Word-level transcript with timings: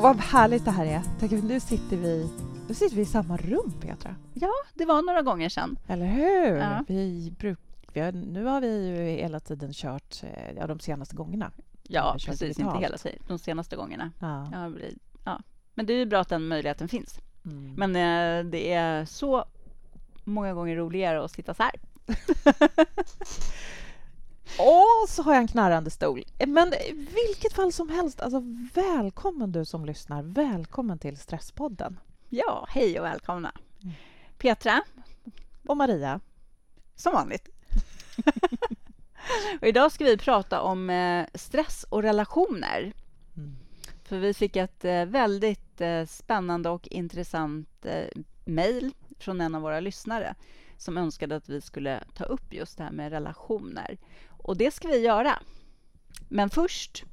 Och 0.00 0.04
vad 0.04 0.16
härligt 0.16 0.64
det 0.64 0.70
här 0.70 0.86
är. 0.86 1.02
Tänk, 1.18 1.32
nu, 1.32 1.60
sitter 1.60 1.96
vi, 1.96 2.30
nu 2.68 2.74
sitter 2.74 2.96
vi 2.96 3.02
i 3.02 3.06
samma 3.06 3.36
rum, 3.36 3.72
Petra. 3.80 4.14
Ja, 4.34 4.52
det 4.74 4.84
var 4.84 5.02
några 5.02 5.22
gånger 5.22 5.48
sedan. 5.48 5.78
Eller 5.88 6.06
hur? 6.06 6.56
Ja. 6.56 6.84
Vi 6.88 7.32
bruk, 7.38 7.58
vi 7.92 8.00
har, 8.00 8.12
nu 8.12 8.44
har 8.44 8.60
vi 8.60 8.88
ju 8.88 8.96
hela 8.96 9.40
tiden 9.40 9.72
kört 9.72 10.22
eh, 10.22 10.52
ja, 10.56 10.66
de 10.66 10.80
senaste 10.80 11.16
gångerna. 11.16 11.50
Ja, 11.82 12.16
precis. 12.26 12.38
digitalt. 12.38 12.74
Inte 12.74 12.86
hela 12.86 12.98
tiden. 12.98 13.18
De 13.28 13.38
senaste 13.38 13.76
gångerna. 13.76 14.12
Ja. 14.18 14.70
Ja. 15.24 15.40
Men 15.74 15.86
det 15.86 15.92
är 15.92 15.98
ju 15.98 16.06
bra 16.06 16.20
att 16.20 16.28
den 16.28 16.48
möjligheten 16.48 16.88
finns. 16.88 17.18
Mm. 17.44 17.74
Men 17.74 17.96
eh, 17.96 18.50
det 18.50 18.72
är 18.72 19.04
så 19.04 19.44
många 20.24 20.54
gånger 20.54 20.76
roligare 20.76 21.24
att 21.24 21.30
sitta 21.30 21.54
så 21.54 21.62
här. 21.62 21.72
Och 24.58 25.08
så 25.08 25.22
har 25.22 25.32
jag 25.32 25.40
en 25.40 25.48
knarrande 25.48 25.90
stol. 25.90 26.24
Men 26.46 26.74
i 26.74 26.92
vilket 26.92 27.52
fall 27.52 27.72
som 27.72 27.88
helst, 27.88 28.20
alltså, 28.20 28.42
välkommen 28.74 29.52
du 29.52 29.64
som 29.64 29.84
lyssnar. 29.84 30.22
Välkommen 30.22 30.98
till 30.98 31.16
Stresspodden. 31.16 32.00
Ja, 32.28 32.66
hej 32.70 32.98
och 33.00 33.04
välkomna. 33.04 33.52
Mm. 33.82 33.94
Petra, 34.38 34.82
Och 35.66 35.76
Maria. 35.76 36.20
som 36.96 37.12
vanligt. 37.12 37.48
och 39.60 39.66
idag 39.66 39.92
ska 39.92 40.04
vi 40.04 40.16
prata 40.16 40.60
om 40.60 40.90
eh, 40.90 41.26
stress 41.34 41.86
och 41.88 42.02
relationer. 42.02 42.92
Mm. 43.36 43.56
För 44.04 44.18
vi 44.18 44.34
fick 44.34 44.56
ett 44.56 44.84
eh, 44.84 45.04
väldigt 45.04 45.80
eh, 45.80 46.06
spännande 46.06 46.68
och 46.68 46.88
intressant 46.90 47.86
mejl 48.44 48.92
från 49.18 49.40
en 49.40 49.54
av 49.54 49.62
våra 49.62 49.80
lyssnare 49.80 50.34
som 50.76 50.98
önskade 50.98 51.36
att 51.36 51.48
vi 51.48 51.60
skulle 51.60 52.04
ta 52.14 52.24
upp 52.24 52.52
just 52.52 52.78
det 52.78 52.84
här 52.84 52.90
med 52.90 53.10
relationer. 53.10 53.98
Och 54.42 54.56
det 54.56 54.70
ska 54.70 54.88
vi 54.88 54.98
göra. 54.98 55.38
Men 56.28 56.50
först 56.50 57.04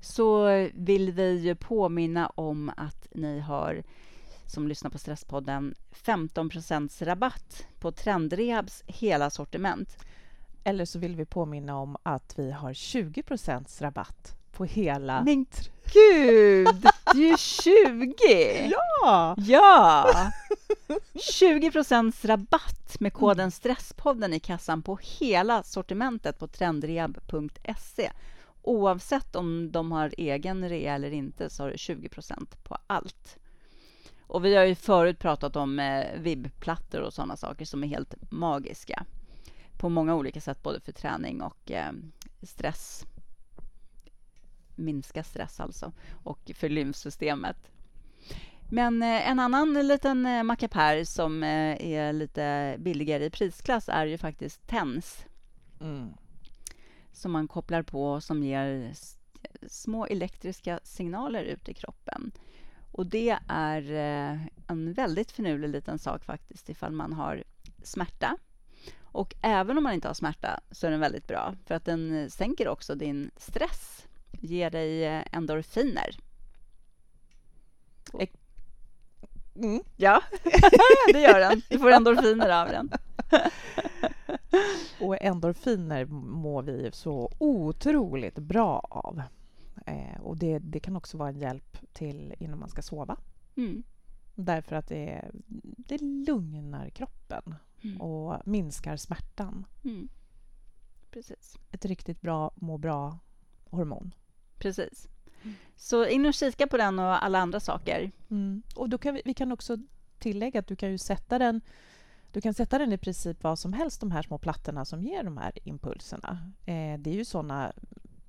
så 0.00 0.46
vill 0.74 1.12
vi 1.12 1.54
påminna 1.54 2.26
om 2.26 2.72
att 2.76 3.06
ni 3.10 3.40
har 3.40 3.82
som 4.46 4.68
lyssnar 4.68 4.90
på 4.90 4.98
Stresspodden 4.98 5.74
15% 6.04 7.04
rabatt 7.04 7.66
på 7.80 7.92
Trendrehabs 7.92 8.82
hela 8.86 9.30
sortiment. 9.30 9.96
Eller 10.64 10.84
så 10.84 10.98
vill 10.98 11.16
vi 11.16 11.24
påminna 11.24 11.78
om 11.78 11.96
att 12.02 12.38
vi 12.38 12.50
har 12.50 12.74
20 12.74 13.22
rabatt 13.80 14.36
på 14.52 14.64
hela... 14.64 15.22
Men 15.22 15.46
gud! 15.92 16.86
Det 17.12 17.18
är 17.18 17.30
ju 17.30 17.36
20! 17.36 18.70
Ja! 19.02 19.34
Ja! 19.38 20.32
20% 21.14 22.26
rabatt 22.26 23.00
med 23.00 23.12
koden 23.12 23.50
Stresspodden 23.50 24.32
i 24.32 24.40
kassan 24.40 24.82
på 24.82 24.98
hela 25.02 25.62
sortimentet 25.62 26.38
på 26.38 26.48
trendrehab.se. 26.48 28.10
Oavsett 28.62 29.36
om 29.36 29.72
de 29.72 29.92
har 29.92 30.14
egen 30.18 30.68
rea 30.68 30.94
eller 30.94 31.10
inte 31.10 31.50
så 31.50 31.62
har 31.62 31.70
du 31.70 31.76
20% 31.76 32.56
på 32.62 32.78
allt. 32.86 33.38
Och 34.20 34.44
vi 34.44 34.56
har 34.56 34.64
ju 34.64 34.74
förut 34.74 35.18
pratat 35.18 35.56
om 35.56 35.78
eh, 35.78 36.20
vibbplattor 36.20 37.00
och 37.00 37.12
sådana 37.12 37.36
saker 37.36 37.64
som 37.64 37.84
är 37.84 37.88
helt 37.88 38.14
magiska 38.30 39.04
på 39.78 39.88
många 39.88 40.14
olika 40.14 40.40
sätt, 40.40 40.62
både 40.62 40.80
för 40.80 40.92
träning 40.92 41.42
och 41.42 41.70
eh, 41.70 41.92
stress. 42.42 43.06
Minska 44.74 45.24
stress 45.24 45.60
alltså, 45.60 45.92
och 46.24 46.50
för 46.54 46.68
lymfsystemet. 46.68 47.56
Men 48.70 49.02
eh, 49.02 49.28
en 49.28 49.40
annan 49.40 49.74
liten 49.74 50.26
eh, 50.26 50.42
mackapär 50.42 51.04
som 51.04 51.42
eh, 51.42 51.86
är 51.86 52.12
lite 52.12 52.76
billigare 52.78 53.24
i 53.24 53.30
prisklass 53.30 53.88
är 53.88 54.06
ju 54.06 54.18
faktiskt 54.18 54.66
TENS 54.66 55.24
Mm. 55.80 56.08
som 57.12 57.32
man 57.32 57.48
kopplar 57.48 57.82
på 57.82 58.20
som 58.20 58.42
ger 58.42 58.92
små 59.66 60.06
elektriska 60.06 60.80
signaler 60.82 61.42
ut 61.44 61.68
i 61.68 61.74
kroppen. 61.74 62.32
Och 62.92 63.06
det 63.06 63.38
är 63.48 63.82
en 64.66 64.92
väldigt 64.92 65.32
finurlig 65.32 65.68
liten 65.68 65.98
sak 65.98 66.24
faktiskt 66.24 66.68
ifall 66.68 66.92
man 66.92 67.12
har 67.12 67.44
smärta. 67.82 68.36
Och 69.02 69.34
även 69.42 69.78
om 69.78 69.84
man 69.84 69.92
inte 69.92 70.08
har 70.08 70.14
smärta 70.14 70.60
så 70.70 70.86
är 70.86 70.90
den 70.90 71.00
väldigt 71.00 71.28
bra 71.28 71.54
för 71.66 71.74
att 71.74 71.84
den 71.84 72.30
sänker 72.30 72.68
också 72.68 72.94
din 72.94 73.30
stress, 73.36 74.06
ger 74.40 74.70
dig 74.70 75.04
endorfiner. 75.32 76.16
Mm. 79.56 79.82
Ja, 79.96 80.22
det 81.12 81.20
gör 81.20 81.40
den. 81.40 81.62
Du 81.70 81.78
får 81.78 81.90
endorfiner 81.90 82.62
av 82.62 82.68
den. 82.68 82.90
Och 85.00 85.22
endorfiner 85.22 86.04
mår 86.04 86.62
vi 86.62 86.90
så 86.92 87.32
otroligt 87.38 88.38
bra 88.38 88.78
av. 88.90 89.22
Eh, 89.86 90.20
och 90.22 90.36
det, 90.36 90.58
det 90.58 90.80
kan 90.80 90.96
också 90.96 91.16
vara 91.16 91.28
en 91.28 91.38
hjälp 91.38 91.78
till 91.92 92.34
innan 92.38 92.58
man 92.58 92.68
ska 92.68 92.82
sova. 92.82 93.16
Mm. 93.56 93.82
Därför 94.34 94.76
att 94.76 94.88
det, 94.88 95.30
det 95.76 95.98
lugnar 96.02 96.90
kroppen 96.90 97.54
Mm. 97.82 98.00
och 98.00 98.46
minskar 98.46 98.96
smärtan. 98.96 99.66
Mm. 99.84 100.08
Precis. 101.10 101.58
Ett 101.70 101.84
riktigt 101.84 102.20
bra 102.20 102.50
må 102.56 102.78
bra-hormon. 102.78 104.14
Precis. 104.58 105.08
Så 105.76 106.06
in 106.06 106.26
och 106.26 106.34
kika 106.34 106.66
på 106.66 106.76
den 106.76 106.98
och 106.98 107.24
alla 107.24 107.38
andra 107.38 107.60
saker. 107.60 108.10
Mm. 108.30 108.62
Och 108.74 108.88
då 108.88 108.98
kan 108.98 109.14
vi, 109.14 109.22
vi 109.24 109.34
kan 109.34 109.52
också 109.52 109.76
tillägga 110.18 110.60
att 110.60 110.66
du 110.66 110.76
kan 110.76 110.90
ju 110.90 110.98
sätta 110.98 111.38
den 111.38 111.60
du 112.32 112.40
kan 112.40 112.54
sätta 112.54 112.78
den 112.78 112.92
i 112.92 112.98
princip 112.98 113.42
vad 113.42 113.58
som 113.58 113.72
helst, 113.72 114.00
de 114.00 114.10
här 114.10 114.22
små 114.22 114.38
plattorna 114.38 114.84
som 114.84 115.02
ger 115.02 115.22
de 115.24 115.36
här 115.36 115.52
impulserna. 115.64 116.52
Eh, 116.66 116.98
det 116.98 117.10
är 117.10 117.14
ju 117.14 117.24
såna 117.24 117.72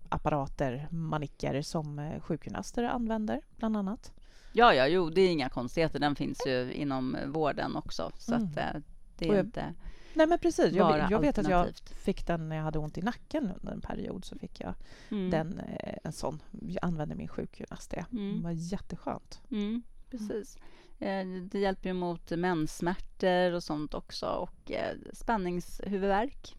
apparater, 0.09 0.87
manicker, 0.91 1.61
som 1.61 1.99
eh, 1.99 2.19
sjukgymnaster 2.21 2.83
använder, 2.83 3.41
bland 3.57 3.77
annat. 3.77 4.11
Ja, 4.53 4.73
ja, 4.73 4.87
jo, 4.87 5.09
det 5.09 5.21
är 5.21 5.29
inga 5.29 5.49
konstigheter. 5.49 5.99
Den 5.99 6.15
finns 6.15 6.43
ju 6.47 6.73
inom 6.73 7.17
vården 7.25 7.75
också. 7.75 8.11
Så 8.17 8.33
Mm. 8.33 8.45
att 8.47 8.57
eh, 8.57 8.81
det 9.17 9.29
är 9.29 9.39
inte... 9.39 9.73
Nej, 10.17 10.27
men 10.27 10.39
precis. 10.39 10.73
Jag, 10.73 11.07
jag 11.11 11.19
vet 11.19 11.37
att 11.37 11.49
jag 11.49 11.67
fick 11.95 12.27
den 12.27 12.49
när 12.49 12.55
jag 12.55 12.63
hade 12.63 12.79
ont 12.79 12.97
i 12.97 13.01
nacken 13.01 13.51
under 13.61 13.73
en 13.73 13.81
period. 13.81 14.25
Så 14.25 14.37
fick 14.37 14.59
jag 14.61 14.73
Mm. 15.11 15.29
den, 15.29 15.59
eh, 15.59 15.97
en 16.03 16.11
sån. 16.11 16.41
Jag 16.61 16.85
använde 16.85 17.15
min 17.15 17.27
sjukgymnast 17.27 17.91
det. 17.91 18.05
Mm. 18.11 18.37
Det 18.37 18.43
var 18.43 18.51
jätteskönt. 18.51 19.41
Mm, 19.51 19.83
precis. 20.09 20.57
Eh, 20.99 21.25
Det 21.51 21.59
hjälper 21.59 21.89
ju 21.89 21.93
mot 21.93 22.31
menssmärtor 22.31 23.51
och 23.53 23.63
sånt 23.63 23.93
också 23.93 24.25
och 24.27 24.71
eh, 24.71 24.95
spänningshuvudvärk. 25.13 26.55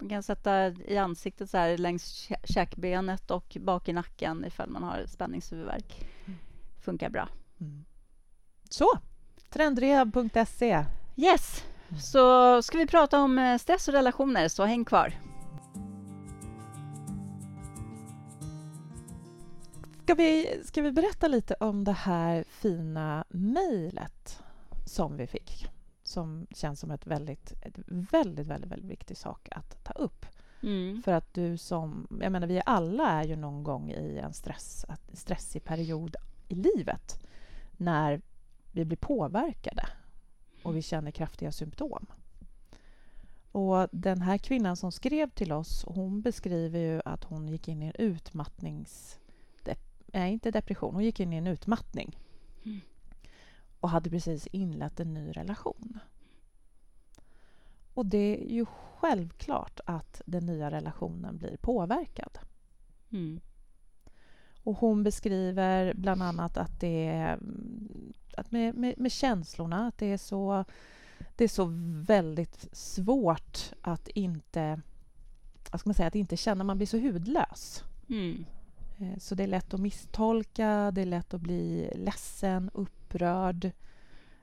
Man 0.00 0.08
kan 0.08 0.22
sätta 0.22 0.66
i 0.68 0.96
ansiktet 0.98 1.50
så 1.50 1.56
här 1.58 1.78
längs 1.78 2.28
kä- 2.30 2.46
käkbenet 2.54 3.30
och 3.30 3.56
bak 3.60 3.88
i 3.88 3.92
nacken 3.92 4.44
ifall 4.44 4.68
man 4.70 4.82
har 4.82 5.04
spänningshuvudvärk. 5.06 6.06
Mm. 6.26 6.38
Funkar 6.80 7.10
bra. 7.10 7.28
Mm. 7.60 7.84
Så! 8.70 8.86
Trendrehab.se. 9.50 10.84
Yes! 11.16 11.64
Så 12.00 12.62
ska 12.62 12.78
vi 12.78 12.86
prata 12.86 13.20
om 13.20 13.38
eh, 13.38 13.58
stress 13.58 13.88
och 13.88 13.94
relationer, 13.94 14.48
så 14.48 14.64
häng 14.64 14.84
kvar. 14.84 15.14
Ska 20.02 20.14
vi, 20.14 20.60
ska 20.64 20.82
vi 20.82 20.92
berätta 20.92 21.28
lite 21.28 21.54
om 21.54 21.84
det 21.84 21.92
här 21.92 22.44
fina 22.48 23.24
mejlet 23.28 24.42
som 24.86 25.16
vi 25.16 25.26
fick? 25.26 25.70
Som 26.02 26.46
känns 26.50 26.80
som 26.80 26.90
ett 26.90 27.06
väldigt, 27.06 27.52
ett 27.52 27.78
väldigt, 27.86 28.46
väldigt, 28.46 28.70
väldigt 28.70 28.90
viktig 28.90 29.16
sak 29.16 29.48
att 29.50 29.84
ta 29.84 29.92
upp. 29.92 30.26
Mm. 30.62 31.02
För 31.02 31.12
att 31.12 31.34
du 31.34 31.56
som... 31.56 32.06
Jag 32.20 32.32
menar, 32.32 32.46
vi 32.46 32.62
alla 32.66 33.08
är 33.08 33.24
ju 33.24 33.36
någon 33.36 33.64
gång 33.64 33.90
i 33.90 34.18
en 34.18 34.32
stress, 34.32 34.86
stressig 35.12 35.64
period 35.64 36.16
i 36.48 36.54
livet 36.54 37.20
när 37.76 38.20
vi 38.72 38.84
blir 38.84 38.98
påverkade 38.98 39.86
och 40.64 40.76
vi 40.76 40.82
känner 40.82 41.10
kraftiga 41.10 41.52
symptom. 41.52 42.06
Och 43.52 43.88
den 43.92 44.22
här 44.22 44.38
kvinnan 44.38 44.76
som 44.76 44.92
skrev 44.92 45.30
till 45.30 45.52
oss, 45.52 45.84
hon 45.88 46.22
beskriver 46.22 46.78
ju 46.78 47.02
att 47.04 47.24
hon 47.24 47.48
gick 47.48 47.68
in 47.68 47.82
i 47.82 47.86
en 47.86 47.92
utmattnings... 47.98 49.18
Nej, 50.06 50.32
inte 50.32 50.50
depression. 50.50 50.94
Hon 50.94 51.04
gick 51.04 51.20
in 51.20 51.32
i 51.32 51.36
en 51.36 51.46
utmattning. 51.46 52.18
Mm. 52.64 52.80
Och 53.80 53.90
hade 53.90 54.10
precis 54.10 54.46
inlett 54.46 55.00
en 55.00 55.14
ny 55.14 55.32
relation. 55.32 55.98
Och 57.94 58.06
det 58.06 58.44
är 58.44 58.54
ju 58.54 58.66
självklart 58.66 59.80
att 59.86 60.22
den 60.26 60.46
nya 60.46 60.70
relationen 60.70 61.38
blir 61.38 61.56
påverkad. 61.56 62.38
Mm. 63.12 63.40
Och 64.64 64.76
hon 64.78 65.02
beskriver 65.02 65.94
bland 65.94 66.22
annat 66.22 66.56
att 66.56 66.80
det 66.80 67.06
är 67.06 67.38
att 68.36 68.52
med, 68.52 68.74
med, 68.74 68.94
med 68.98 69.12
känslorna, 69.12 69.86
att 69.86 69.98
det 69.98 70.06
är 70.06 70.18
så 70.18 70.64
det 71.36 71.44
är 71.44 71.48
så 71.48 71.70
väldigt 72.06 72.68
svårt 72.76 73.72
att 73.80 74.08
inte 74.08 74.80
vad 75.70 75.80
ska 75.80 75.88
man 75.88 75.94
säga, 75.94 76.08
att 76.08 76.14
inte 76.14 76.36
känna, 76.36 76.64
man 76.64 76.76
blir 76.76 76.86
så 76.86 76.98
hudlös. 76.98 77.84
Mm. 78.08 78.44
Eh, 78.98 79.18
Så 79.18 79.34
det 79.34 79.42
är 79.42 79.46
lätt 79.46 79.74
att 79.74 79.80
misstolka, 79.80 80.90
det 80.90 81.00
är 81.02 81.06
lätt 81.06 81.34
att 81.34 81.40
bli 81.40 81.90
ledsen, 81.94 82.70
upprörd. 82.74 83.64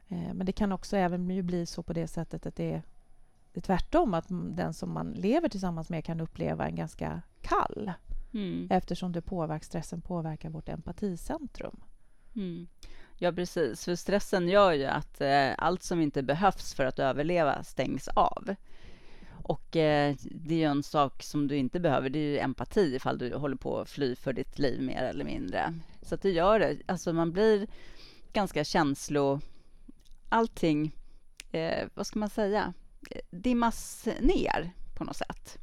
Eh, 0.08 0.34
Men 0.34 0.46
det 0.46 0.52
kan 0.52 0.72
också 0.72 0.98
även 0.98 1.46
bli 1.46 1.66
så 1.66 1.84
på 1.84 1.94
det 1.94 2.08
sättet 2.08 2.46
att 2.46 2.56
det 2.56 2.74
är, 2.74 2.84
det 3.54 3.60
är 3.60 3.62
tvärtom, 3.62 4.14
att 4.14 4.26
den 4.30 4.74
som 4.74 4.92
man 4.92 5.12
lever 5.12 5.50
tillsammans 5.50 5.90
med 5.90 6.06
kan 6.06 6.22
uppleva 6.22 6.68
en 6.68 6.76
ganska 6.76 7.22
kall 7.42 7.92
Mm. 8.34 8.68
eftersom 8.72 9.12
det 9.12 9.22
påverkar, 9.22 9.66
stressen 9.66 10.02
påverkar 10.02 10.50
vårt 10.50 10.70
empaticentrum. 10.70 11.84
Mm. 12.36 12.68
Ja, 13.18 13.32
precis. 13.32 13.86
För 13.86 13.96
stressen 13.96 14.50
gör 14.50 14.72
ju 14.72 14.86
att 14.86 15.22
eh, 15.22 15.52
allt 15.58 15.84
som 15.84 16.02
inte 16.02 16.24
behövs 16.24 16.74
för 16.74 16.86
att 16.86 17.00
överleva 17.00 17.64
stängs 17.64 18.08
av. 18.08 18.56
Och 19.44 19.76
eh, 19.76 20.16
det 20.24 20.54
är 20.54 20.60
ju 20.60 20.64
en 20.64 20.84
sak 20.84 21.24
som 21.24 21.48
du 21.48 21.58
inte 21.58 21.80
behöver, 21.80 22.10
det 22.10 22.20
är 22.20 22.30
ju 22.30 22.38
empati 22.38 22.96
ifall 22.96 23.18
du 23.18 23.36
håller 23.36 23.56
på 23.56 23.80
att 23.80 23.90
fly 23.90 24.16
för 24.16 24.34
ditt 24.34 24.60
liv 24.60 24.82
mer 24.82 25.04
eller 25.04 25.26
mindre. 25.26 25.74
Så 26.02 26.16
att 26.16 26.22
det 26.22 26.32
gör 26.32 26.60
det. 26.60 26.78
Alltså 26.86 27.14
man 27.14 27.32
blir 27.32 27.68
ganska 28.34 28.64
känslo... 28.64 29.40
Allting, 30.34 30.96
eh, 31.52 31.88
vad 31.94 32.08
ska 32.08 32.20
man 32.20 32.30
säga, 32.30 32.74
dimmas 33.30 34.08
ner 34.20 34.72
på 34.98 35.04
något 35.04 35.16
sätt. 35.16 35.61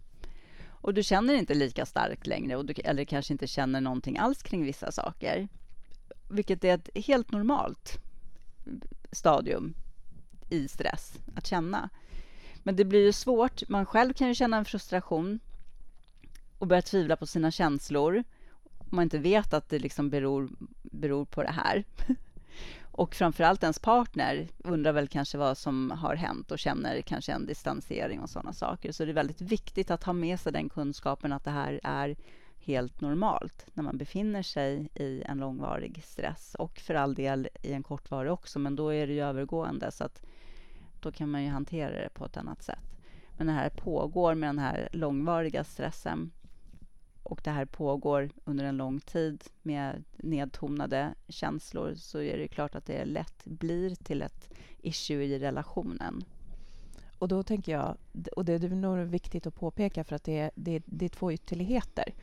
Och 0.80 0.94
du 0.94 1.02
känner 1.02 1.34
inte 1.34 1.54
lika 1.54 1.86
starkt 1.86 2.26
längre 2.26 2.56
och 2.56 2.64
du, 2.64 2.74
eller 2.84 3.04
kanske 3.04 3.32
inte 3.32 3.46
känner 3.46 3.80
någonting 3.80 4.18
alls 4.18 4.42
kring 4.42 4.64
vissa 4.64 4.92
saker. 4.92 5.48
Vilket 6.28 6.64
är 6.64 6.74
ett 6.74 6.88
helt 7.06 7.32
normalt 7.32 7.98
stadium 9.12 9.74
i 10.50 10.68
stress 10.68 11.14
att 11.34 11.46
känna. 11.46 11.88
Men 12.62 12.76
det 12.76 12.84
blir 12.84 13.04
ju 13.04 13.12
svårt. 13.12 13.68
Man 13.68 13.86
själv 13.86 14.12
kan 14.12 14.28
ju 14.28 14.34
känna 14.34 14.56
en 14.56 14.64
frustration 14.64 15.40
och 16.58 16.66
börja 16.66 16.82
tvivla 16.82 17.16
på 17.16 17.26
sina 17.26 17.50
känslor 17.50 18.24
om 18.90 18.96
man 18.96 19.02
inte 19.02 19.18
vet 19.18 19.52
att 19.52 19.68
det 19.68 19.78
liksom 19.78 20.10
beror, 20.10 20.50
beror 20.82 21.24
på 21.24 21.42
det 21.42 21.50
här. 21.50 21.84
Och 22.98 23.14
framförallt 23.14 23.62
ens 23.62 23.78
partner 23.78 24.48
undrar 24.58 24.92
väl 24.92 25.08
kanske 25.08 25.38
vad 25.38 25.58
som 25.58 25.90
har 25.90 26.14
hänt 26.14 26.50
och 26.50 26.58
känner 26.58 27.00
kanske 27.00 27.32
en 27.32 27.46
distansering 27.46 28.20
och 28.20 28.30
sådana 28.30 28.52
saker. 28.52 28.92
Så 28.92 29.04
det 29.04 29.10
är 29.10 29.14
väldigt 29.14 29.40
viktigt 29.40 29.90
att 29.90 30.04
ha 30.04 30.12
med 30.12 30.40
sig 30.40 30.52
den 30.52 30.68
kunskapen 30.68 31.32
att 31.32 31.44
det 31.44 31.50
här 31.50 31.80
är 31.82 32.16
helt 32.58 33.00
normalt 33.00 33.66
när 33.74 33.82
man 33.82 33.98
befinner 33.98 34.42
sig 34.42 34.88
i 34.94 35.22
en 35.22 35.38
långvarig 35.38 36.02
stress 36.04 36.56
och 36.58 36.78
för 36.78 36.94
all 36.94 37.14
del 37.14 37.48
i 37.62 37.72
en 37.72 37.82
kortvarig 37.82 38.32
också, 38.32 38.58
men 38.58 38.76
då 38.76 38.94
är 38.94 39.06
det 39.06 39.12
ju 39.12 39.22
övergående 39.22 39.90
så 39.90 40.04
att 40.04 40.22
då 41.00 41.12
kan 41.12 41.30
man 41.30 41.42
ju 41.42 41.48
hantera 41.48 41.90
det 41.90 42.08
på 42.14 42.24
ett 42.24 42.36
annat 42.36 42.62
sätt. 42.62 42.98
Men 43.36 43.46
det 43.46 43.52
här 43.52 43.68
pågår 43.70 44.34
med 44.34 44.48
den 44.48 44.58
här 44.58 44.88
långvariga 44.92 45.64
stressen 45.64 46.30
och 47.28 47.40
det 47.44 47.50
här 47.50 47.64
pågår 47.64 48.30
under 48.44 48.64
en 48.64 48.76
lång 48.76 49.00
tid 49.00 49.44
med 49.62 50.04
nedtonade 50.16 51.14
känslor 51.28 51.94
så 51.94 52.20
är 52.20 52.38
det 52.38 52.48
klart 52.48 52.74
att 52.74 52.86
det 52.86 53.04
lätt 53.04 53.44
blir 53.44 53.94
till 53.94 54.22
ett 54.22 54.50
issue 54.78 55.24
i 55.24 55.38
relationen. 55.38 56.24
Och 57.18 57.28
då 57.28 57.42
tänker 57.42 57.72
jag, 57.72 57.96
och 58.36 58.44
det 58.44 58.52
är 58.52 58.68
nog 58.68 58.98
viktigt 58.98 59.46
att 59.46 59.54
påpeka 59.54 60.04
för 60.04 60.16
att 60.16 60.24
det 60.24 60.38
är, 60.38 60.50
det, 60.54 60.82
det 60.86 61.04
är 61.04 61.08
två 61.08 61.32
ytterligheter. 61.32 62.14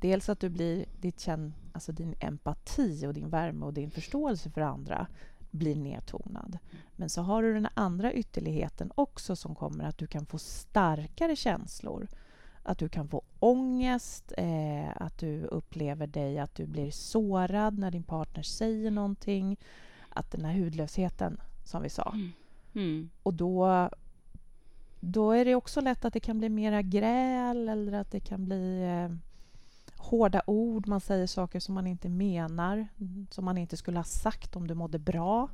Dels 0.00 0.28
att 0.28 0.40
du 0.40 0.48
blir, 0.48 0.84
ditt 1.00 1.20
känn, 1.20 1.54
alltså 1.72 1.92
din 1.92 2.14
empati 2.20 3.06
och 3.06 3.14
din 3.14 3.28
värme 3.28 3.66
och 3.66 3.74
din 3.74 3.90
förståelse 3.90 4.50
för 4.50 4.60
andra 4.60 5.06
blir 5.50 5.76
nedtonad. 5.76 6.58
Men 6.96 7.10
så 7.10 7.22
har 7.22 7.42
du 7.42 7.54
den 7.54 7.68
andra 7.74 8.12
ytterligheten 8.12 8.92
också 8.94 9.36
som 9.36 9.54
kommer 9.54 9.84
att 9.84 9.98
du 9.98 10.06
kan 10.06 10.26
få 10.26 10.38
starkare 10.38 11.36
känslor. 11.36 12.08
Att 12.66 12.78
du 12.78 12.88
kan 12.88 13.08
få 13.08 13.22
ångest, 13.38 14.32
eh, 14.36 14.90
att 14.96 15.18
du 15.18 15.44
upplever 15.44 16.06
dig 16.06 16.38
att 16.38 16.54
du 16.54 16.66
blir 16.66 16.90
sårad 16.90 17.78
när 17.78 17.90
din 17.90 18.02
partner 18.02 18.42
säger 18.42 18.90
någonting. 18.90 19.56
Att 20.08 20.30
den 20.30 20.44
här 20.44 20.54
hudlösheten, 20.54 21.40
som 21.64 21.82
vi 21.82 21.88
sa. 21.88 22.10
Mm. 22.14 22.32
Mm. 22.74 23.10
Och 23.22 23.34
då, 23.34 23.88
då 25.00 25.32
är 25.32 25.44
det 25.44 25.54
också 25.54 25.80
lätt 25.80 26.04
att 26.04 26.12
det 26.12 26.20
kan 26.20 26.38
bli 26.38 26.48
mera 26.48 26.82
gräl 26.82 27.68
eller 27.68 27.92
att 27.92 28.10
det 28.10 28.20
kan 28.20 28.44
bli 28.44 28.82
eh, 28.82 29.16
hårda 29.96 30.42
ord, 30.46 30.86
man 30.86 31.00
säger 31.00 31.26
saker 31.26 31.60
som 31.60 31.74
man 31.74 31.86
inte 31.86 32.08
menar, 32.08 32.88
som 33.30 33.44
man 33.44 33.58
inte 33.58 33.76
skulle 33.76 33.98
ha 33.98 34.04
sagt 34.04 34.56
om 34.56 34.66
du 34.66 34.74
mådde 34.74 34.98
bra. 34.98 35.48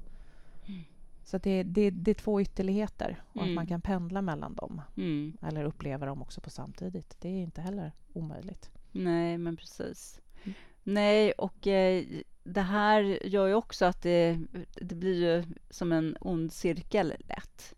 Mm. 0.67 0.85
Så 1.31 1.39
det, 1.39 1.63
det, 1.63 1.91
det, 1.91 2.11
är 2.11 2.15
två 2.15 2.41
ytterligheter 2.41 3.23
och 3.29 3.37
mm. 3.37 3.49
att 3.49 3.55
man 3.55 3.67
kan 3.67 3.81
pendla 3.81 4.23
mellan 4.23 4.55
dem. 4.55 4.83
Mm. 4.97 5.37
Eller 5.43 5.65
uppleva 5.65 6.07
dem 6.07 6.23
också 6.23 6.41
på 6.41 6.51
samtidigt. 6.51 7.17
Det 7.21 7.29
är 7.29 7.43
inte 7.43 7.61
heller 7.61 7.93
omöjligt. 8.13 8.71
Nej, 8.93 9.39
men 9.39 9.57
precis. 9.57 10.21
Mm. 10.43 10.55
Nej, 10.83 11.33
och 11.33 11.67
eh, 11.67 12.05
det 12.45 12.61
här 12.61 13.27
gör 13.27 13.47
ju 13.47 13.55
också 13.55 13.85
att 13.85 14.03
det, 14.03 14.39
det 14.75 14.95
blir 14.95 15.15
ju 15.15 15.45
som 15.71 15.93
en 15.93 16.17
ond 16.21 16.53
cirkel 16.53 17.15
lätt. 17.19 17.75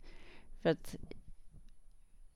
För 0.62 0.70
att 0.70 0.96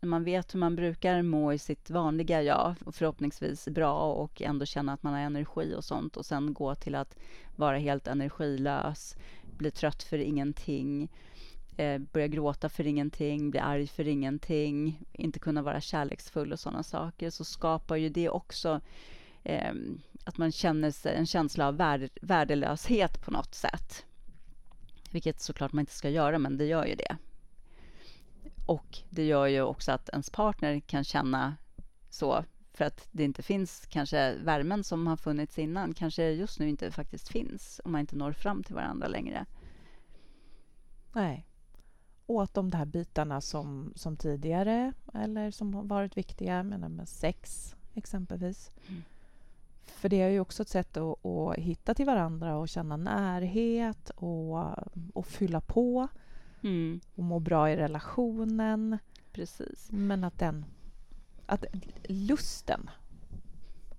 när 0.01 0.09
man 0.09 0.25
vet 0.25 0.55
hur 0.55 0.61
man 0.61 0.77
brukar 0.77 1.23
må 1.23 1.53
i 1.53 1.59
sitt 1.59 1.91
vanliga 1.91 2.43
jag 2.43 2.75
och 2.85 2.95
förhoppningsvis 2.95 3.69
bra 3.69 4.13
och 4.13 4.43
ändå 4.43 4.67
känna 4.67 4.93
att 4.93 5.03
man 5.03 5.13
har 5.13 5.21
energi 5.21 5.75
och 5.77 5.85
sånt 5.85 6.17
och 6.17 6.27
sen 6.27 6.55
gå 6.55 6.75
till 6.75 6.95
att 6.95 7.17
vara 7.57 7.79
helt 7.79 8.07
energilös, 8.07 9.17
bli 9.59 9.71
trött 9.71 10.03
för 10.03 10.19
ingenting, 10.19 11.09
eh, 11.77 11.99
börja 11.99 12.27
gråta 12.27 12.69
för 12.69 12.87
ingenting, 12.87 13.51
bli 13.51 13.61
arg 13.61 13.87
för 13.87 14.09
ingenting, 14.09 15.01
inte 15.13 15.39
kunna 15.39 15.63
vara 15.63 15.81
kärleksfull 15.81 16.53
och 16.53 16.61
sådana 16.61 16.83
saker, 16.83 17.31
så 17.31 17.45
skapar 17.45 17.97
ju 17.97 18.09
det 18.09 18.29
också 18.29 18.81
eh, 19.43 19.75
att 20.25 20.39
man 20.39 20.53
känner 20.53 20.91
sig 20.91 21.17
en 21.17 21.27
känsla 21.27 21.69
av 21.69 21.77
värde, 21.77 22.09
värdelöshet 22.23 23.25
på 23.25 23.31
något 23.31 23.55
sätt. 23.55 24.05
Vilket 25.11 25.41
såklart 25.41 25.73
man 25.73 25.83
inte 25.83 25.93
ska 25.93 26.11
göra, 26.11 26.39
men 26.39 26.57
det 26.57 26.65
gör 26.65 26.87
ju 26.87 26.95
det. 26.95 27.17
Och 28.67 28.99
det 29.11 29.25
gör 29.25 29.47
ju 29.47 29.63
också 29.63 29.93
att 29.93 30.09
ens 30.09 30.31
partner 30.31 30.81
kan 30.81 31.05
känna 31.05 31.57
så 32.11 32.45
för 32.77 32.85
att 32.85 33.09
det 33.13 33.25
inte 33.25 33.43
finns 33.43 33.87
kanske 33.87 34.35
värmen 34.35 34.85
som 34.85 35.07
har 35.07 35.17
funnits 35.17 35.59
innan 35.59 35.95
kanske 35.95 36.31
just 36.31 36.61
nu 36.61 36.69
inte 36.69 36.91
faktiskt 36.91 37.29
finns 37.29 37.81
om 37.85 37.93
man 37.93 38.01
inte 38.01 38.17
når 38.17 38.33
fram 38.33 38.63
till 38.63 38.75
varandra 38.75 39.09
längre. 39.09 39.47
Nej. 41.13 41.47
Och 42.27 42.43
att 42.43 42.55
de 42.55 42.71
där 42.71 42.85
bitarna 42.85 43.41
som, 43.41 43.93
som 43.97 44.17
tidigare 44.17 44.93
eller 45.15 45.51
som 45.51 45.75
har 45.75 45.83
varit 45.83 46.17
viktiga, 46.17 46.63
menar 46.63 46.89
med 46.89 47.09
sex 47.09 47.75
exempelvis. 47.95 48.71
Mm. 48.89 49.03
För 49.85 50.09
det 50.09 50.23
är 50.23 50.29
ju 50.29 50.41
också 50.41 50.63
ett 50.63 50.69
sätt 50.69 50.97
att, 50.97 51.27
att, 51.27 51.57
hitta 51.57 51.95
till 51.95 52.07
varandra 52.07 52.57
och 52.57 52.69
känna 52.69 52.97
närhet 52.97 54.11
och, 54.11 54.75
och 55.15 55.27
fylla 55.27 55.61
på. 55.61 56.09
Mm. 56.63 57.01
Och 57.15 57.25
må 57.25 57.39
bra 57.39 57.71
i 57.71 57.77
relationen. 57.77 58.99
Precis. 59.33 59.89
Men 59.93 60.25
att 60.25 60.39
den... 60.39 60.65
Att 61.47 61.65
lusten 62.05 62.91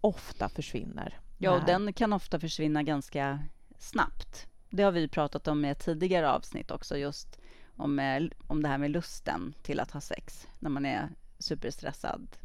ofta 0.01 0.49
försvinner. 0.49 1.19
Ja, 1.37 1.51
och 1.51 1.65
den 1.65 1.93
kan 1.93 2.13
ofta 2.13 2.39
försvinna 2.39 2.83
ganska 2.83 3.39
snabbt. 3.77 4.47
Det 4.69 4.83
har 4.83 4.91
vi 4.91 5.07
pratat 5.07 5.47
om 5.47 5.65
i 5.65 5.69
ett 5.69 5.79
tidigare 5.79 6.31
avsnitt 6.31 6.71
också, 6.71 6.97
just 6.97 7.39
om, 7.75 7.99
eh, 7.99 8.23
om 8.47 8.63
det 8.63 8.69
här 8.69 8.77
med 8.77 8.91
lusten 8.91 9.53
till 9.61 9.79
att 9.79 9.91
ha 9.91 10.01
sex 10.01 10.47
när 10.59 10.69
man 10.69 10.85
är 10.85 11.09
superstressad 11.39 12.37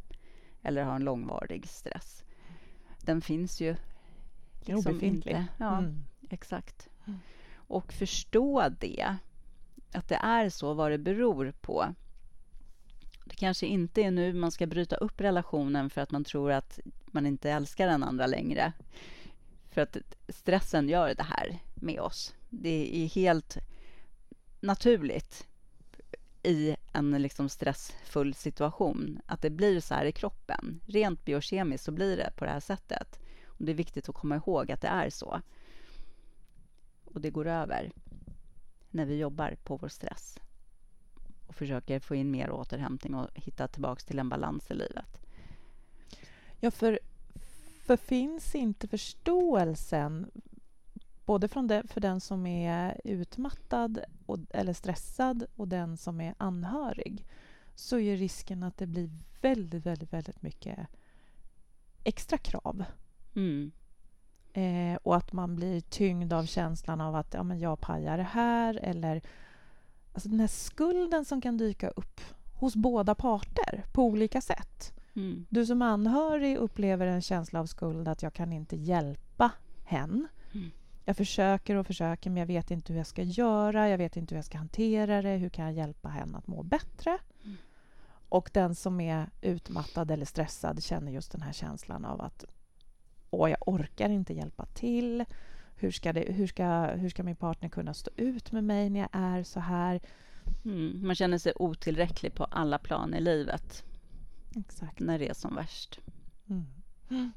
eller 0.62 0.82
har 0.82 0.94
en 0.94 1.04
långvarig 1.04 1.68
stress. 1.68 2.24
Den 3.00 3.20
finns 3.20 3.60
ju 3.60 3.76
liksom 4.60 4.92
Obefintlig. 4.92 5.36
Inte. 5.36 5.46
Ja, 5.58 5.78
mm. 5.78 6.04
exakt. 6.30 6.88
Mm. 7.06 7.18
Och 7.54 7.92
förstå 7.92 8.68
det 8.78 9.16
att 9.92 10.08
det 10.08 10.14
är 10.22 10.48
så, 10.48 10.74
vad 10.74 10.90
det 10.90 10.98
beror 10.98 11.52
på. 11.60 11.94
Det 13.24 13.36
kanske 13.36 13.66
inte 13.66 14.02
är 14.02 14.10
nu 14.10 14.32
man 14.32 14.52
ska 14.52 14.66
bryta 14.66 14.96
upp 14.96 15.20
relationen 15.20 15.90
för 15.90 16.00
att 16.00 16.10
man 16.10 16.24
tror 16.24 16.52
att 16.52 16.80
man 17.06 17.26
inte 17.26 17.50
älskar 17.50 17.86
den 17.86 18.02
andra 18.02 18.26
längre. 18.26 18.72
För 19.70 19.80
att 19.80 19.96
stressen 20.28 20.88
gör 20.88 21.14
det 21.14 21.22
här 21.22 21.58
med 21.74 22.00
oss. 22.00 22.34
Det 22.50 23.04
är 23.04 23.08
helt 23.08 23.58
naturligt 24.60 25.46
i 26.42 26.76
en 26.92 27.22
liksom 27.22 27.48
stressfull 27.48 28.34
situation 28.34 29.20
att 29.26 29.42
det 29.42 29.50
blir 29.50 29.80
så 29.80 29.94
här 29.94 30.04
i 30.04 30.12
kroppen. 30.12 30.80
Rent 30.86 31.24
biokemiskt 31.24 31.84
så 31.84 31.92
blir 31.92 32.16
det 32.16 32.32
på 32.36 32.44
det 32.44 32.50
här 32.50 32.60
sättet. 32.60 33.18
Och 33.46 33.64
det 33.64 33.72
är 33.72 33.76
viktigt 33.76 34.08
att 34.08 34.14
komma 34.14 34.36
ihåg 34.36 34.72
att 34.72 34.80
det 34.80 34.88
är 34.88 35.10
så. 35.10 35.40
Och 37.04 37.20
det 37.20 37.30
går 37.30 37.46
över 37.46 37.92
när 38.90 39.04
vi 39.04 39.18
jobbar 39.18 39.56
på 39.64 39.76
vår 39.76 39.88
stress 39.88 40.38
och 41.52 41.56
försöker 41.56 42.00
få 42.00 42.14
in 42.14 42.30
mer 42.30 42.50
återhämtning 42.50 43.14
och 43.14 43.28
hitta 43.34 43.68
tillbaka 43.68 44.00
till 44.00 44.18
en 44.18 44.28
balans 44.28 44.70
i 44.70 44.74
livet. 44.74 45.20
Ja, 46.60 46.70
för, 46.70 46.98
för 47.86 47.96
finns 47.96 48.54
inte 48.54 48.88
förståelsen 48.88 50.30
både 51.24 51.48
från 51.48 51.66
det, 51.66 51.82
för 51.88 52.00
den 52.00 52.20
som 52.20 52.46
är 52.46 53.00
utmattad 53.04 54.00
och, 54.26 54.38
eller 54.50 54.72
stressad 54.72 55.44
och 55.56 55.68
den 55.68 55.96
som 55.96 56.20
är 56.20 56.34
anhörig 56.38 57.26
så 57.74 57.98
är 57.98 58.16
risken 58.16 58.62
att 58.62 58.76
det 58.76 58.86
blir 58.86 59.10
väldigt, 59.40 59.86
väldigt, 59.86 60.12
väldigt 60.12 60.42
mycket 60.42 60.78
extra 62.04 62.38
krav. 62.38 62.84
Mm. 63.34 63.72
Eh, 64.52 64.98
och 65.02 65.16
att 65.16 65.32
man 65.32 65.56
blir 65.56 65.80
tyngd 65.80 66.32
av 66.32 66.46
känslan 66.46 67.00
av 67.00 67.16
att 67.16 67.34
ja, 67.34 67.42
men 67.42 67.58
jag 67.58 67.80
pajar 67.80 68.16
det 68.16 68.22
här 68.22 68.78
eller 68.82 69.22
alltså 70.12 70.28
den 70.28 70.40
här 70.40 70.46
skulden 70.46 71.24
som 71.24 71.40
kan 71.40 71.56
dyka 71.56 71.88
upp 71.88 72.20
hos 72.54 72.76
båda 72.76 73.14
parter 73.14 73.84
på 73.92 74.04
olika 74.04 74.40
sätt. 74.40 74.92
Mm. 75.16 75.46
Du 75.50 75.66
som 75.66 75.82
anhörig 75.82 76.56
upplever 76.56 77.06
en 77.06 77.22
känsla 77.22 77.60
av 77.60 77.66
skuld 77.66 78.08
att 78.08 78.22
jag 78.22 78.32
kan 78.32 78.52
inte 78.52 78.76
hjälpa 78.76 79.50
hen. 79.84 80.28
Mm. 80.54 80.70
Jag 81.04 81.16
försöker 81.16 81.76
och 81.76 81.86
försöker, 81.86 82.30
men 82.30 82.40
jag 82.40 82.46
vet 82.46 82.70
inte 82.70 82.92
hur 82.92 83.00
jag 83.00 83.06
ska 83.06 83.22
göra. 83.22 83.88
Jag 83.88 83.98
vet 83.98 84.16
inte 84.16 84.34
hur 84.34 84.38
jag 84.38 84.44
ska 84.44 84.58
hantera 84.58 85.22
det. 85.22 85.36
Hur 85.36 85.48
kan 85.48 85.64
jag 85.64 85.74
hjälpa 85.74 86.08
henne 86.08 86.38
att 86.38 86.46
må 86.46 86.62
bättre? 86.62 87.18
Mm. 87.44 87.56
Och 88.28 88.50
den 88.52 88.74
som 88.74 89.00
är 89.00 89.30
utmattad 89.40 90.10
eller 90.10 90.26
stressad 90.26 90.82
känner 90.82 91.12
just 91.12 91.32
den 91.32 91.42
här 91.42 91.52
känslan 91.52 92.04
av 92.04 92.20
att 92.20 92.44
åh, 93.30 93.50
jag 93.50 93.68
orkar 93.68 94.08
inte 94.08 94.34
hjälpa 94.34 94.66
till. 94.66 95.24
Hur 95.82 95.90
ska, 95.90 96.12
det, 96.12 96.32
hur, 96.32 96.46
ska, 96.46 96.86
hur 96.86 97.08
ska 97.08 97.22
min 97.22 97.36
partner 97.36 97.68
kunna 97.68 97.94
stå 97.94 98.10
ut 98.16 98.52
med 98.52 98.64
mig 98.64 98.90
när 98.90 99.00
jag 99.00 99.08
är 99.12 99.42
så 99.42 99.60
här? 99.60 100.00
Mm, 100.64 101.06
man 101.06 101.14
känner 101.14 101.38
sig 101.38 101.52
otillräcklig 101.56 102.34
på 102.34 102.44
alla 102.44 102.78
plan 102.78 103.14
i 103.14 103.20
livet. 103.20 103.84
Exakt. 104.56 105.00
När 105.00 105.18
det 105.18 105.28
är 105.28 105.34
som 105.34 105.54
värst. 105.54 106.00
Mm. 107.08 107.32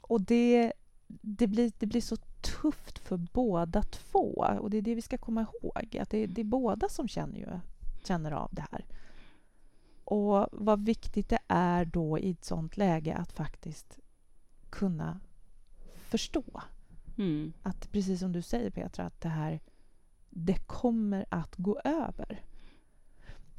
Och 0.00 0.20
det, 0.20 0.72
det, 1.06 1.46
blir, 1.46 1.72
det 1.78 1.86
blir 1.86 2.00
så 2.00 2.16
tufft 2.40 2.98
för 2.98 3.16
båda 3.16 3.82
två. 3.82 4.46
Och 4.60 4.70
det 4.70 4.76
är 4.76 4.82
det 4.82 4.94
vi 4.94 5.02
ska 5.02 5.18
komma 5.18 5.40
ihåg. 5.40 5.96
Att 6.00 6.10
det, 6.10 6.26
det 6.26 6.40
är 6.40 6.44
båda 6.44 6.88
som 6.88 7.08
känner, 7.08 7.38
ju, 7.38 7.46
känner 8.04 8.32
av 8.32 8.48
det 8.52 8.66
här. 8.70 8.84
Och 10.04 10.48
vad 10.52 10.84
viktigt 10.84 11.28
det 11.28 11.38
är 11.48 11.84
då 11.84 12.18
i 12.18 12.30
ett 12.30 12.44
sånt 12.44 12.76
läge 12.76 13.14
att 13.14 13.32
faktiskt 13.32 13.98
kunna 14.70 15.20
förstå. 15.96 16.62
Mm. 17.16 17.52
Att 17.62 17.92
precis 17.92 18.20
som 18.20 18.32
du 18.32 18.42
säger 18.42 18.70
Petra, 18.70 19.04
att 19.04 19.20
det 19.20 19.28
här 19.28 19.60
det 20.30 20.66
kommer 20.66 21.26
att 21.28 21.56
gå 21.56 21.80
över. 21.84 22.44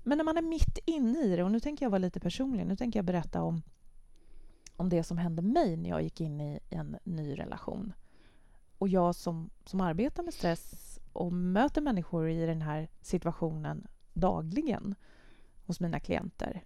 Men 0.03 0.17
när 0.17 0.25
man 0.25 0.37
är 0.37 0.41
mitt 0.41 0.79
inne 0.85 1.19
i 1.19 1.35
det, 1.35 1.43
och 1.43 1.51
nu 1.51 1.59
tänker 1.59 1.85
jag 1.85 1.89
vara 1.89 1.99
lite 1.99 2.19
personlig, 2.19 2.67
nu 2.67 2.75
tänker 2.75 2.99
jag 2.99 3.05
berätta 3.05 3.41
om, 3.41 3.61
om 4.75 4.89
det 4.89 5.03
som 5.03 5.17
hände 5.17 5.41
mig 5.41 5.77
när 5.77 5.89
jag 5.89 6.01
gick 6.01 6.21
in 6.21 6.41
i 6.41 6.59
en 6.69 6.97
ny 7.03 7.39
relation. 7.39 7.93
Och 8.77 8.87
jag 8.87 9.15
som, 9.15 9.49
som 9.65 9.81
arbetar 9.81 10.23
med 10.23 10.33
stress 10.33 10.99
och 11.13 11.33
möter 11.33 11.81
människor 11.81 12.29
i 12.29 12.45
den 12.45 12.61
här 12.61 12.89
situationen 13.01 13.87
dagligen 14.13 14.95
hos 15.65 15.79
mina 15.79 15.99
klienter. 15.99 16.63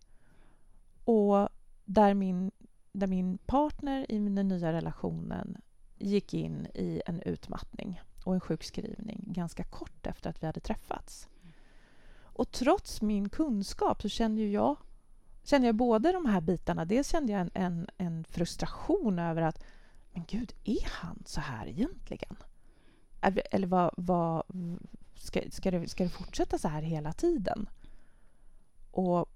Och 1.05 1.49
där 1.85 2.13
min, 2.13 2.51
där 2.91 3.07
min 3.07 3.37
partner 3.37 4.11
i 4.11 4.19
den 4.19 4.47
nya 4.47 4.73
relationen 4.73 5.57
gick 6.01 6.33
in 6.33 6.67
i 6.73 7.01
en 7.05 7.21
utmattning 7.21 8.01
och 8.23 8.33
en 8.33 8.39
sjukskrivning 8.39 9.23
ganska 9.27 9.63
kort 9.63 10.07
efter 10.07 10.29
att 10.29 10.43
vi 10.43 10.47
hade 10.47 10.59
träffats. 10.59 11.27
Och 12.21 12.51
trots 12.51 13.01
min 13.01 13.29
kunskap 13.29 14.01
så 14.01 14.09
kände 14.09 14.41
jag, 14.41 14.77
kände 15.43 15.67
jag 15.67 15.75
både 15.75 16.11
de 16.11 16.25
här 16.25 16.41
bitarna. 16.41 16.85
Dels 16.85 17.11
kände 17.11 17.31
jag 17.31 17.41
en, 17.41 17.51
en, 17.53 17.87
en 17.97 18.23
frustration 18.23 19.19
över 19.19 19.41
att 19.41 19.63
men 20.13 20.25
gud, 20.27 20.53
är 20.63 20.87
han 20.89 21.23
så 21.25 21.41
här 21.41 21.67
egentligen? 21.67 22.35
Eller 23.51 23.67
vad, 23.67 23.93
vad, 23.97 24.43
ska, 25.15 25.41
ska, 25.51 25.71
det, 25.71 25.87
ska 25.87 26.03
det 26.03 26.09
fortsätta 26.09 26.57
så 26.57 26.67
här 26.67 26.81
hela 26.81 27.13
tiden? 27.13 27.69
Och 28.91 29.29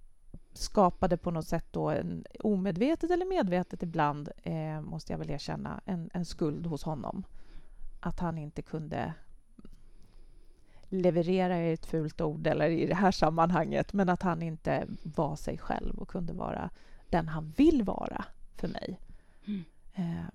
skapade 0.58 1.18
på 1.18 1.32
något 1.32 1.48
sätt 1.48 1.66
då 1.72 1.90
en 1.90 2.26
omedvetet 2.40 3.12
eller 3.12 3.26
medvetet 3.26 3.84
ibland, 3.84 4.30
eh, 4.44 4.82
måste 4.82 5.14
jag 5.14 5.18
väl 5.18 5.30
erkänna, 5.30 5.82
en, 5.86 6.10
en 6.14 6.26
skuld 6.26 6.66
hos 6.66 6.84
honom. 6.84 7.24
Att 8.00 8.20
han 8.20 8.38
inte 8.38 8.62
kunde 8.62 9.14
leverera 10.90 11.56
är 11.56 11.74
ett 11.74 11.86
fult 11.86 12.22
ord 12.22 12.48
eller 12.48 12.70
i 12.70 12.86
det 12.86 12.96
här 12.96 13.12
sammanhanget, 13.12 13.94
men 13.94 14.10
att 14.10 14.22
han 14.22 14.42
inte 14.42 14.88
var 15.04 15.36
sig 15.36 15.58
själv 15.58 16.00
och 16.00 16.10
kunde 16.10 16.34
vara 16.34 16.70
den 17.10 17.28
han 17.28 17.54
vill 17.58 17.84
vara 17.84 18.26
för 18.56 18.68
mig. 18.68 19.00
Mm. 19.46 19.64
Eh, 19.94 20.26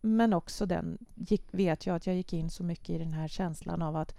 men 0.00 0.32
också 0.32 0.66
den, 0.66 0.98
gick, 1.14 1.42
vet 1.50 1.86
jag 1.86 1.96
att 1.96 2.06
jag 2.06 2.16
gick 2.16 2.32
in 2.32 2.50
så 2.50 2.64
mycket 2.64 2.90
i 2.90 2.98
den 2.98 3.12
här 3.12 3.28
känslan 3.28 3.82
av 3.82 3.96
att 3.96 4.14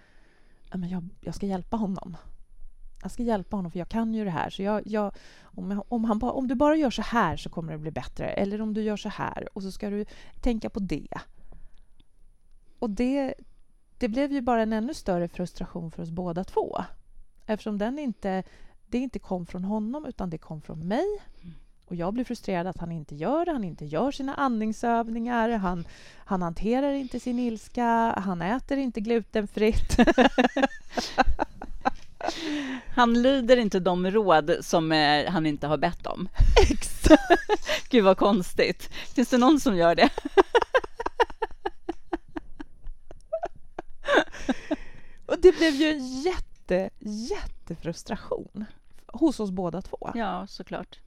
jag, 0.89 1.10
jag 1.22 1.36
ska 1.36 1.45
hjälpa 1.45 1.77
honom. 1.77 2.17
Jag 3.03 3.12
ska 3.12 3.24
hjälpa 3.24 3.55
honom, 3.55 3.72
för 3.72 3.79
jag 3.79 3.89
kan 3.89 4.13
ju 4.13 4.24
det 4.24 4.29
här. 4.29 4.50
Så 4.50 4.63
jag, 4.63 4.81
jag, 4.86 5.12
om, 5.41 5.83
om, 5.88 6.03
han 6.03 6.19
ba, 6.19 6.31
om 6.31 6.48
du 6.48 6.55
bara 6.55 6.75
gör 6.75 6.89
så 6.89 7.01
här 7.01 7.38
så 7.38 7.50
kommer 7.50 7.74
det 7.74 7.79
bli 7.79 7.91
bättre. 7.91 8.29
Eller 8.29 8.62
om 8.62 8.74
du 8.74 8.81
gör 8.81 8.98
så 8.98 9.10
här 9.10 9.50
och 9.53 9.63
så 9.63 9.72
ska 9.72 9.89
du 9.89 10.05
tänka 10.41 10.69
på 10.69 10.79
det. 10.79 11.07
Och 12.79 12.89
det, 12.89 13.33
det 13.98 14.07
blev 14.07 14.31
ju 14.31 14.41
bara 14.41 14.62
en 14.62 14.74
ännu 14.74 14.93
större 14.93 15.27
frustration 15.27 15.91
för 15.91 16.03
oss 16.03 16.10
båda 16.10 16.43
två. 16.43 16.83
Eftersom 17.45 17.77
den 17.77 18.00
inte, 18.00 18.43
det 18.88 18.98
inte 18.98 19.19
kom 19.19 19.45
från 19.45 19.63
honom, 19.63 20.05
utan 20.05 20.29
det 20.29 20.38
kom 20.38 20.62
från 20.62 20.88
mig. 20.88 21.05
Och 21.86 21.95
jag 21.95 22.13
blir 22.13 22.25
frustrerad 22.25 22.67
att 22.67 22.77
han 22.77 22.91
inte 22.91 23.15
gör 23.15 23.45
det. 23.45 23.51
Han 23.51 23.63
inte 23.63 23.86
gör 23.86 24.12
sina 24.12 24.36
andningsövningar. 24.36 25.50
Han, 25.50 25.88
han 26.15 26.41
hanterar 26.41 26.91
inte 26.91 27.19
sin 27.19 27.39
ilska. 27.39 28.13
Han 28.17 28.41
äter 28.41 28.77
inte 28.77 29.01
glutenfritt. 29.01 29.98
Han 32.96 33.22
lyder 33.22 33.58
inte 33.58 33.80
de 33.80 34.12
råd 34.12 34.51
som 34.62 34.92
eh, 34.92 35.32
han 35.32 35.46
inte 35.46 35.68
har 35.68 35.77
bett 35.77 36.08
om. 36.08 36.30
Exakt. 36.70 37.24
Gud, 37.89 38.03
vad 38.03 38.18
konstigt. 38.18 38.89
Finns 39.15 39.30
det 39.30 39.38
någon 39.38 39.60
som 39.60 39.77
gör 39.77 39.96
det? 39.96 40.10
Och 45.25 45.39
det 45.39 45.58
blev 45.58 45.74
ju 45.74 45.89
en 45.89 46.22
jätte, 46.22 46.89
jättefrustration 47.00 48.65
hos 49.08 49.39
oss 49.39 49.51
båda 49.51 49.82
två. 49.82 50.12
Ja, 50.15 50.48
såklart. 50.48 51.00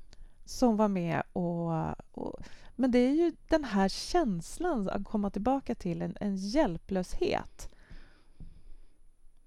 Som 0.45 0.77
var 0.77 0.89
med 0.89 1.23
och, 1.33 1.73
och... 2.13 2.41
men 2.77 2.91
det 2.91 2.99
är 2.99 3.13
ju 3.13 3.33
den 3.49 3.65
här 3.65 3.89
känslan 3.89 4.89
att 4.89 5.05
komma 5.05 5.31
tillbaka 5.31 5.75
till, 5.75 6.03
en, 6.03 6.17
en 6.21 6.37
hjälplöshet 6.37 7.71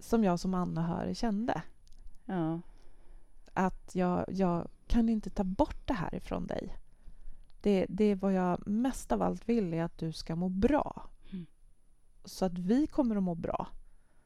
som 0.00 0.24
jag 0.24 0.40
som 0.40 0.54
anhörig 0.54 1.16
kände. 1.16 1.62
Ja. 2.24 2.60
Att 3.52 3.94
jag, 3.94 4.24
jag 4.28 4.68
kan 4.86 5.08
inte 5.08 5.30
ta 5.30 5.44
bort 5.44 5.86
det 5.86 5.94
här 5.94 6.14
ifrån 6.14 6.46
dig. 6.46 6.76
Det, 7.60 7.86
det 7.88 8.04
är 8.04 8.14
vad 8.14 8.32
jag 8.32 8.66
mest 8.66 9.12
av 9.12 9.22
allt 9.22 9.48
vill 9.48 9.74
är 9.74 9.82
att 9.82 9.98
du 9.98 10.12
ska 10.12 10.36
må 10.36 10.48
bra. 10.48 11.10
Mm. 11.32 11.46
Så 12.24 12.44
att 12.44 12.58
vi 12.58 12.86
kommer 12.86 13.16
att 13.16 13.22
må 13.22 13.34
bra. 13.34 13.66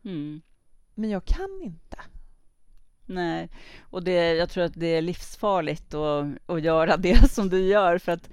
Mm. 0.05 0.43
Men 0.95 1.11
jag 1.11 1.25
kan 1.25 1.61
inte. 1.63 1.99
Nej, 3.07 3.51
och 3.81 4.05
det, 4.05 4.35
jag 4.35 4.51
tror 4.51 4.65
att 4.65 4.75
det 4.75 4.87
är 4.87 5.03
livsfarligt 5.03 5.95
att, 5.95 6.27
att 6.47 6.63
göra 6.63 6.97
det 6.97 7.31
som 7.31 7.49
du 7.49 7.67
gör. 7.67 7.99
För 7.99 8.13
att 8.13 8.31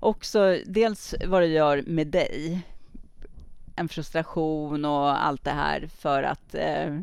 också 0.00 0.58
dels 0.66 1.14
vad 1.26 1.42
det 1.42 1.46
gör 1.46 1.82
med 1.86 2.06
dig 2.06 2.62
en 3.76 3.88
frustration 3.88 4.84
och 4.84 5.24
allt 5.24 5.44
det 5.44 5.50
här 5.50 5.86
för 5.86 6.22
att 6.22 6.54
eh, 6.54 7.00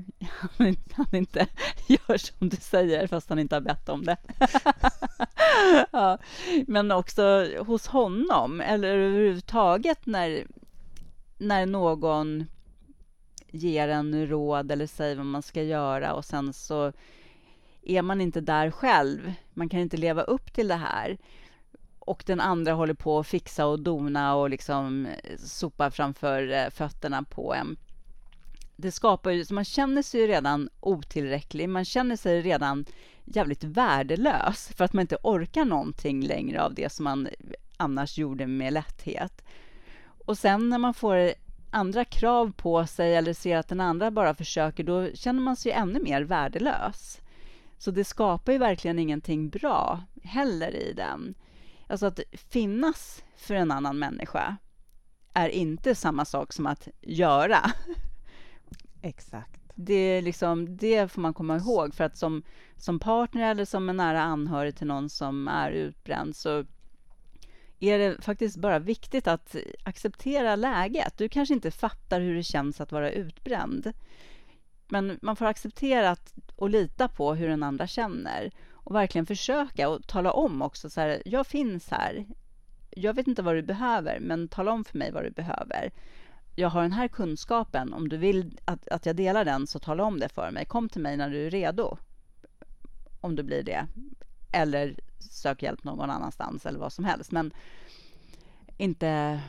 han 0.94 1.16
inte 1.16 1.48
gör 1.88 2.18
som 2.18 2.50
du 2.50 2.58
säger 2.58 3.08
fast 3.08 3.30
han 3.30 3.40
inte 3.40 3.56
har 3.56 3.62
bett 3.62 3.90
om 3.90 4.06
det. 4.06 4.18
ja. 5.92 6.18
Men 6.68 6.92
också 6.92 7.48
hos 7.60 7.88
honom, 7.88 8.62
eller 8.62 8.88
överhuvudtaget 8.88 10.06
när, 10.06 10.48
när 11.38 11.66
någon 11.66 12.46
ger 13.52 13.88
en 13.88 14.28
råd 14.28 14.72
eller 14.72 14.88
säger 14.88 15.16
vad 15.16 15.26
man 15.26 15.42
ska 15.42 15.64
göra 15.64 16.14
och 16.14 16.26
sen 16.26 16.54
så 16.54 16.94
är 17.82 18.02
man 18.02 18.22
inte 18.22 18.42
där 18.42 18.72
själv. 18.72 19.34
Man 19.54 19.70
kan 19.70 19.80
inte 19.80 19.98
leva 19.98 20.22
upp 20.22 20.54
till 20.54 20.68
det 20.68 20.76
här 20.76 21.18
och 22.10 22.24
den 22.26 22.40
andra 22.40 22.74
håller 22.74 22.94
på 22.94 23.20
att 23.20 23.28
fixa 23.28 23.66
och 23.66 23.80
dona 23.80 24.36
och 24.36 24.50
liksom 24.50 25.06
eh, 25.06 25.38
sopa 25.38 25.92
framför 25.92 26.52
eh, 26.52 26.70
fötterna 26.70 27.24
på 27.24 27.54
en. 27.54 27.78
Det 28.76 28.92
skapar 28.92 29.32
ju, 29.32 29.46
så 29.46 29.54
man 29.54 29.66
känner 29.66 30.02
sig 30.02 30.22
ju 30.22 30.28
redan 30.28 30.70
otillräcklig, 30.80 31.70
man 31.70 31.86
känner 31.86 32.16
sig 32.16 32.42
redan 32.42 32.86
jävligt 33.26 33.64
värdelös 33.64 34.72
för 34.76 34.86
att 34.86 34.94
man 34.94 35.02
inte 35.02 35.18
orkar 35.24 35.66
någonting 35.66 36.22
längre 36.22 36.62
av 36.62 36.74
det 36.74 36.92
som 36.92 37.04
man 37.04 37.28
annars 37.78 38.18
gjorde 38.18 38.48
med 38.48 38.74
lätthet. 38.74 39.44
Och 40.26 40.38
sen 40.38 40.70
när 40.70 40.78
man 40.78 40.94
får 40.94 41.34
andra 41.72 42.06
krav 42.06 42.52
på 42.52 42.86
sig 42.88 43.16
eller 43.16 43.34
ser 43.34 43.58
att 43.58 43.68
den 43.68 43.82
andra 43.82 44.12
bara 44.12 44.36
försöker, 44.36 44.84
då 44.84 45.14
känner 45.14 45.42
man 45.42 45.56
sig 45.56 45.72
ännu 45.72 46.00
mer 46.00 46.22
värdelös. 46.22 47.22
Så 47.78 47.92
det 47.92 48.04
skapar 48.04 48.52
ju 48.52 48.58
verkligen 48.58 49.00
ingenting 49.00 49.50
bra 49.50 50.04
heller 50.24 50.76
i 50.76 50.94
den. 50.94 51.36
Alltså 51.90 52.06
att 52.06 52.20
finnas 52.34 53.24
för 53.38 53.56
en 53.56 53.72
annan 53.72 54.00
människa 54.00 54.58
är 55.34 55.50
inte 55.50 55.96
samma 55.96 56.26
sak 56.26 56.54
som 56.54 56.66
att 56.68 56.88
göra. 57.02 57.72
Exakt. 59.02 59.62
Det, 59.76 60.22
liksom, 60.22 60.78
det 60.78 61.12
får 61.12 61.22
man 61.22 61.34
komma 61.34 61.58
ihåg, 61.58 61.94
för 61.94 62.04
att 62.04 62.18
som, 62.18 62.44
som 62.78 63.00
partner 63.00 63.52
eller 63.52 63.66
som 63.66 63.90
en 63.90 63.98
nära 63.98 64.22
anhörig 64.22 64.76
till 64.76 64.88
någon 64.88 65.10
som 65.10 65.48
är 65.48 65.72
utbränd 65.72 66.36
så 66.36 66.66
är 67.80 68.00
det 68.00 68.22
faktiskt 68.22 68.58
bara 68.58 68.80
viktigt 68.80 69.28
att 69.28 69.56
acceptera 69.84 70.56
läget. 70.56 71.18
Du 71.18 71.30
kanske 71.30 71.54
inte 71.54 71.72
fattar 71.72 72.22
hur 72.22 72.36
det 72.36 72.44
känns 72.44 72.82
att 72.82 72.92
vara 72.92 73.12
utbränd. 73.12 73.94
Men 74.88 75.20
man 75.22 75.36
får 75.36 75.46
acceptera 75.46 76.10
att, 76.10 76.34
och 76.56 76.70
lita 76.70 77.08
på 77.08 77.34
hur 77.36 77.50
den 77.50 77.64
andra 77.64 77.88
känner 77.88 78.52
och 78.90 78.96
verkligen 78.96 79.26
försöka 79.26 79.90
och 79.90 80.08
tala 80.08 80.32
om 80.32 80.62
också 80.62 80.90
så 80.90 81.02
här, 81.02 81.22
jag 81.26 81.48
finns 81.48 81.90
här. 81.90 82.26
Jag 82.90 83.14
vet 83.14 83.28
inte 83.28 83.42
vad 83.42 83.56
du 83.56 83.62
behöver, 83.62 84.20
men 84.20 84.48
tala 84.48 84.72
om 84.72 84.84
för 84.84 84.98
mig 84.98 85.12
vad 85.12 85.24
du 85.24 85.30
behöver. 85.30 85.92
jag 86.56 86.70
har 86.70 86.82
den 86.82 86.92
här 86.92 87.08
kunskapen. 87.08 87.94
Om 87.94 88.10
du 88.10 88.18
vill 88.18 88.60
att, 88.66 88.88
att 88.88 89.06
jag 89.06 89.16
delar 89.16 89.46
den, 89.46 89.68
så 89.68 89.80
tala 89.80 90.04
om 90.04 90.20
det 90.20 90.30
för 90.30 90.52
mig. 90.52 90.66
Kom 90.66 90.90
till 90.90 91.02
mig 91.02 91.18
när 91.18 91.30
du 91.30 91.46
är 91.46 91.50
redo, 91.50 91.98
om 93.22 93.36
du 93.36 93.44
blir 93.44 93.64
det. 93.64 93.88
Eller 94.54 95.00
sök 95.20 95.64
hjälp 95.64 95.84
någon 95.84 96.10
annanstans 96.10 96.66
eller 96.66 96.80
vad 96.80 96.94
som 96.94 97.06
helst. 97.06 97.32
Men 97.32 97.54
inte 98.78 99.42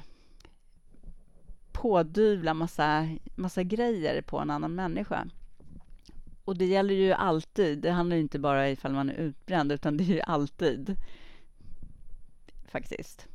pådyvla 1.73 2.54
massa, 2.54 3.09
massa 3.35 3.62
grejer 3.62 4.23
på 4.23 4.38
en 4.38 4.50
annan 4.50 4.75
människa. 4.75 5.26
Och 6.44 6.59
det 6.59 6.66
gäller 6.66 6.94
ju 6.94 7.12
alltid. 7.12 7.78
Det 7.78 7.90
handlar 7.90 8.16
inte 8.16 8.38
bara 8.38 8.70
ifall 8.70 8.92
man 8.92 9.11
är 9.11 9.14
utbränd, 9.14 9.73
utan 9.73 9.97
det 9.97 10.04
är 10.04 10.14
ju 10.14 10.20
alltid. 10.20 10.97
Faktiskt. 12.66 13.26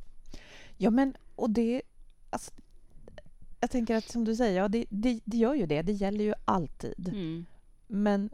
Ja, 0.76 0.90
men 0.90 1.16
och 1.34 1.50
det... 1.50 1.82
Alltså, 2.30 2.52
jag 3.60 3.70
tänker 3.70 3.96
att 3.96 4.08
som 4.08 4.24
du 4.24 4.36
säger, 4.36 4.60
ja, 4.62 4.68
det, 4.68 4.84
det, 4.88 5.20
det 5.24 5.36
gör 5.36 5.54
ju 5.54 5.66
det. 5.66 5.82
Det 5.82 5.92
gäller 5.92 6.24
ju 6.24 6.34
alltid. 6.44 7.08
Mm. 7.08 7.46
Men 7.86 8.30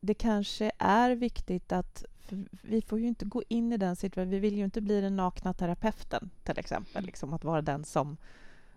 det 0.00 0.14
kanske 0.14 0.72
är 0.78 1.10
viktigt 1.10 1.72
att... 1.72 2.04
vi 2.62 2.82
får 2.82 2.98
ju 3.00 3.06
inte 3.06 3.24
gå 3.24 3.42
in 3.48 3.72
i 3.72 3.76
den 3.76 3.96
situationen. 3.96 4.30
Vi 4.30 4.38
vill 4.38 4.56
ju 4.56 4.64
inte 4.64 4.80
bli 4.80 5.00
den 5.00 5.16
nakna 5.16 5.54
terapeuten, 5.54 6.30
till 6.44 6.58
exempel. 6.58 7.04
Liksom 7.04 7.32
att 7.32 7.44
vara 7.44 7.62
den 7.62 7.84
som, 7.84 8.16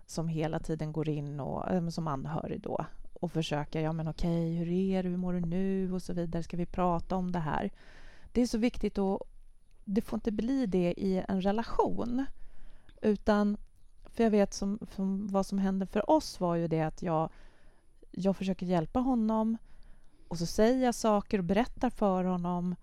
som 0.06 0.28
hela 0.28 0.60
tiden 0.60 0.92
går 0.92 1.10
in 1.10 1.40
och 1.40 1.94
som 1.94 2.08
anhörig 2.08 2.62
då 2.62 2.86
och 3.24 3.32
försöka 3.32 3.82
ja 3.82 3.94
men 3.94 4.08
okej, 4.08 4.56
hur 4.56 4.70
är 4.72 5.04
det, 5.04 5.10
hur 5.10 5.18
mår 5.18 5.34
du 5.34 5.40
nu 5.40 5.94
och 5.94 6.02
så 6.02 6.14
vidare, 6.14 6.44
ska 6.44 6.58
vi 6.58 6.66
prata 6.66 7.16
om 7.16 7.32
det 7.32 7.40
här? 7.40 7.72
Det 8.32 8.42
är 8.42 8.48
så 8.48 8.58
viktigt 8.58 8.98
att 8.98 9.22
det 9.86 10.02
får 10.02 10.18
inte 10.18 10.32
bli 10.32 10.66
det 10.66 10.94
i 10.98 11.24
en 11.28 11.42
relation, 11.42 12.26
utan 13.02 13.58
för 14.06 14.24
jag 14.24 14.32
vet 14.32 14.54
som, 14.54 14.80
som, 14.96 15.28
vad 15.28 15.46
som 15.46 15.58
hände 15.58 15.86
för 15.86 16.10
oss 16.10 16.40
var 16.40 16.56
ju 16.56 16.68
det 16.68 16.82
att 16.82 17.02
jag, 17.02 17.30
jag 18.12 18.38
försöker 18.38 18.66
hjälpa 18.66 19.00
honom 19.00 19.58
och 20.28 20.38
så 20.38 20.46
säger 20.46 20.86
jag 20.86 20.96
saker 20.96 21.38
och 21.38 21.44
berättar 21.44 21.90
för 21.90 22.24
honom. 22.24 22.76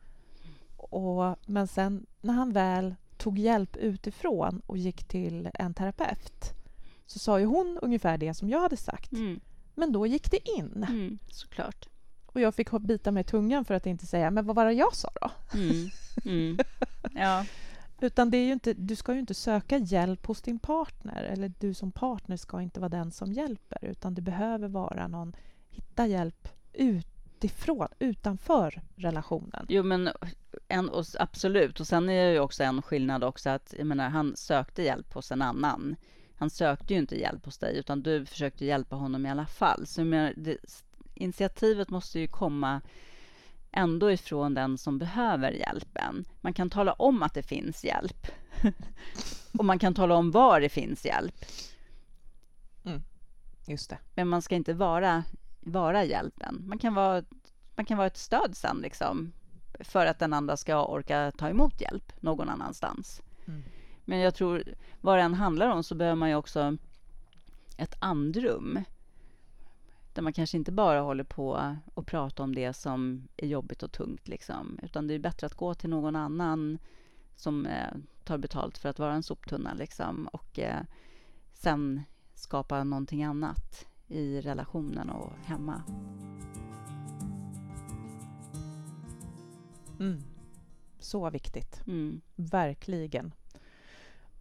Och, 0.76 1.36
men 1.46 1.68
sen 1.68 2.06
när 2.20 2.34
han 2.34 2.52
väl 2.52 2.94
tog 3.16 3.38
hjälp 3.38 3.76
utifrån 3.76 4.62
och 4.66 4.78
gick 4.78 5.04
till 5.04 5.50
en 5.54 5.74
terapeut 5.74 6.54
så 7.06 7.18
sa 7.18 7.40
ju 7.40 7.46
hon 7.46 7.78
ungefär 7.82 8.18
det 8.18 8.34
som 8.34 8.48
jag 8.48 8.60
hade 8.60 8.76
sagt. 8.76 9.12
Mm. 9.12 9.40
Men 9.74 9.92
då 9.92 10.06
gick 10.06 10.30
det 10.30 10.48
in. 10.48 10.84
Mm, 10.88 11.18
såklart. 11.30 11.88
Och 12.26 12.40
jag 12.40 12.54
fick 12.54 12.70
bita 12.70 13.10
mig 13.10 13.20
i 13.20 13.24
tungan 13.24 13.64
för 13.64 13.74
att 13.74 13.86
inte 13.86 14.06
säga 14.06 14.30
men 14.30 14.46
vad 14.46 14.56
var 14.56 14.66
det 14.66 14.72
jag 14.72 14.94
sa 14.94 15.10
då? 15.20 15.30
Mm. 15.54 15.90
Mm. 16.24 16.58
Ja. 17.14 17.44
Utan 18.00 18.30
det 18.30 18.36
är 18.36 18.44
ju 18.44 18.52
inte, 18.52 18.72
du 18.74 18.96
ska 18.96 19.12
ju 19.12 19.20
inte 19.20 19.34
söka 19.34 19.78
hjälp 19.78 20.26
hos 20.26 20.42
din 20.42 20.58
partner 20.58 21.22
eller 21.22 21.52
du 21.58 21.74
som 21.74 21.92
partner 21.92 22.36
ska 22.36 22.62
inte 22.62 22.80
vara 22.80 22.88
den 22.88 23.10
som 23.10 23.32
hjälper 23.32 23.78
utan 23.84 24.14
det 24.14 24.22
behöver 24.22 24.68
vara 24.68 25.08
någon, 25.08 25.36
hitta 25.70 26.06
hjälp 26.06 26.48
utifrån, 26.72 27.88
utanför 27.98 28.82
relationen. 28.96 29.66
Jo 29.68 29.82
men 29.82 30.10
en, 30.68 30.88
och 30.88 31.04
absolut, 31.18 31.80
och 31.80 31.86
sen 31.86 32.08
är 32.08 32.26
det 32.26 32.32
ju 32.32 32.40
också 32.40 32.62
en 32.62 32.82
skillnad 32.82 33.24
också 33.24 33.50
att 33.50 33.74
jag 33.78 33.86
menar, 33.86 34.08
han 34.08 34.36
sökte 34.36 34.82
hjälp 34.82 35.14
hos 35.14 35.32
en 35.32 35.42
annan. 35.42 35.96
Han 36.40 36.50
sökte 36.50 36.94
ju 36.94 37.00
inte 37.00 37.20
hjälp 37.20 37.44
hos 37.44 37.58
dig 37.58 37.78
utan 37.78 38.02
du 38.02 38.26
försökte 38.26 38.64
hjälpa 38.64 38.96
honom 38.96 39.26
i 39.26 39.30
alla 39.30 39.46
fall. 39.46 39.86
Så 39.86 40.04
menar, 40.04 40.34
det, 40.36 40.56
initiativet 41.14 41.90
måste 41.90 42.20
ju 42.20 42.26
komma 42.26 42.80
ändå 43.72 44.12
ifrån 44.12 44.54
den 44.54 44.78
som 44.78 44.98
behöver 44.98 45.52
hjälpen. 45.52 46.24
Man 46.40 46.52
kan 46.52 46.70
tala 46.70 46.92
om 46.92 47.22
att 47.22 47.34
det 47.34 47.42
finns 47.42 47.84
hjälp. 47.84 48.26
och 49.58 49.64
man 49.64 49.78
kan 49.78 49.94
tala 49.94 50.14
om 50.14 50.30
var 50.30 50.60
det 50.60 50.68
finns 50.68 51.04
hjälp. 51.04 51.44
Mm. 52.84 53.02
Just 53.66 53.90
det. 53.90 53.98
Men 54.14 54.28
man 54.28 54.42
ska 54.42 54.54
inte 54.54 54.74
vara, 54.74 55.24
vara 55.60 56.04
hjälpen. 56.04 56.64
Man 56.66 56.78
kan 56.78 56.94
vara, 56.94 57.22
man 57.76 57.86
kan 57.86 57.98
vara 57.98 58.06
ett 58.06 58.16
stöd 58.16 58.56
sen, 58.56 58.80
liksom, 58.82 59.32
för 59.80 60.06
att 60.06 60.18
den 60.18 60.32
andra 60.32 60.56
ska 60.56 60.84
orka 60.84 61.32
ta 61.38 61.48
emot 61.48 61.80
hjälp 61.80 62.22
någon 62.22 62.48
annanstans. 62.48 63.22
Mm. 63.46 63.62
Men 64.04 64.18
jag 64.18 64.34
tror, 64.34 64.64
vad 65.00 65.18
det 65.18 65.22
än 65.22 65.34
handlar 65.34 65.68
om, 65.68 65.82
så 65.82 65.94
behöver 65.94 66.16
man 66.16 66.28
ju 66.28 66.34
också 66.34 66.76
ett 67.76 67.96
andrum 67.98 68.78
där 70.14 70.22
man 70.22 70.32
kanske 70.32 70.56
inte 70.56 70.72
bara 70.72 71.00
håller 71.00 71.24
på 71.24 71.76
och 71.94 72.06
pratar 72.06 72.44
om 72.44 72.54
det 72.54 72.72
som 72.72 73.28
är 73.36 73.46
jobbigt 73.46 73.82
och 73.82 73.92
tungt. 73.92 74.28
Liksom. 74.28 74.78
Utan 74.82 75.06
det 75.06 75.14
är 75.14 75.18
bättre 75.18 75.46
att 75.46 75.54
gå 75.54 75.74
till 75.74 75.90
någon 75.90 76.16
annan 76.16 76.78
som 77.36 77.66
eh, 77.66 77.94
tar 78.24 78.38
betalt 78.38 78.78
för 78.78 78.88
att 78.88 78.98
vara 78.98 79.14
en 79.14 79.22
soptunna 79.22 79.74
liksom, 79.74 80.26
och 80.26 80.58
eh, 80.58 80.82
sen 81.52 82.02
skapa 82.34 82.84
någonting 82.84 83.24
annat 83.24 83.86
i 84.08 84.40
relationen 84.40 85.10
och 85.10 85.32
hemma. 85.44 85.82
Mm. 90.00 90.22
Så 90.98 91.30
viktigt. 91.30 91.86
Mm. 91.86 92.20
Verkligen. 92.36 93.32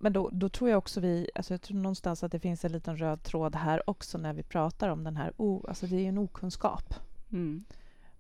Men 0.01 0.13
då, 0.13 0.29
då, 0.33 0.49
tror 0.49 0.69
jag 0.69 0.77
också 0.77 0.99
vi... 0.99 1.29
Alltså 1.35 1.53
jag 1.53 1.61
tror 1.61 1.77
någonstans 1.77 2.23
att 2.23 2.31
det 2.31 2.39
finns 2.39 2.65
en 2.65 2.71
liten 2.71 2.97
röd 2.97 3.23
tråd 3.23 3.55
här 3.55 3.89
också 3.89 4.17
när 4.17 4.33
vi 4.33 4.43
pratar 4.43 4.89
om 4.89 5.03
den 5.03 5.17
här... 5.17 5.33
Oh, 5.37 5.65
alltså 5.67 5.87
det 5.87 5.95
är 5.95 6.09
en 6.09 6.17
okunskap. 6.17 6.93
Mm. 7.31 7.65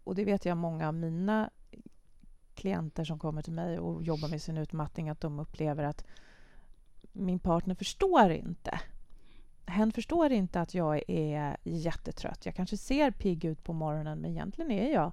Och 0.03 0.15
det 0.15 0.25
vet 0.25 0.45
jag 0.45 0.57
många 0.57 0.87
av 0.87 0.93
mina 0.93 1.49
klienter 2.55 3.03
som 3.03 3.19
kommer 3.19 3.41
till 3.41 3.53
mig 3.53 3.79
och 3.79 4.03
jobbar 4.03 4.29
med 4.29 4.41
sin 4.41 4.57
utmattning 4.57 5.09
att 5.09 5.21
de 5.21 5.39
upplever 5.39 5.83
att 5.83 6.05
min 7.11 7.39
partner 7.39 7.75
förstår 7.75 8.31
inte. 8.31 8.79
Hen 9.65 9.91
förstår 9.91 10.31
inte 10.31 10.61
att 10.61 10.73
jag 10.73 11.03
är 11.07 11.57
jättetrött. 11.63 12.45
Jag 12.45 12.55
kanske 12.55 12.77
ser 12.77 13.11
pigg 13.11 13.45
ut 13.45 13.63
på 13.63 13.73
morgonen 13.73 14.19
men 14.19 14.31
egentligen 14.31 14.71
är 14.71 14.93
jag 14.93 15.11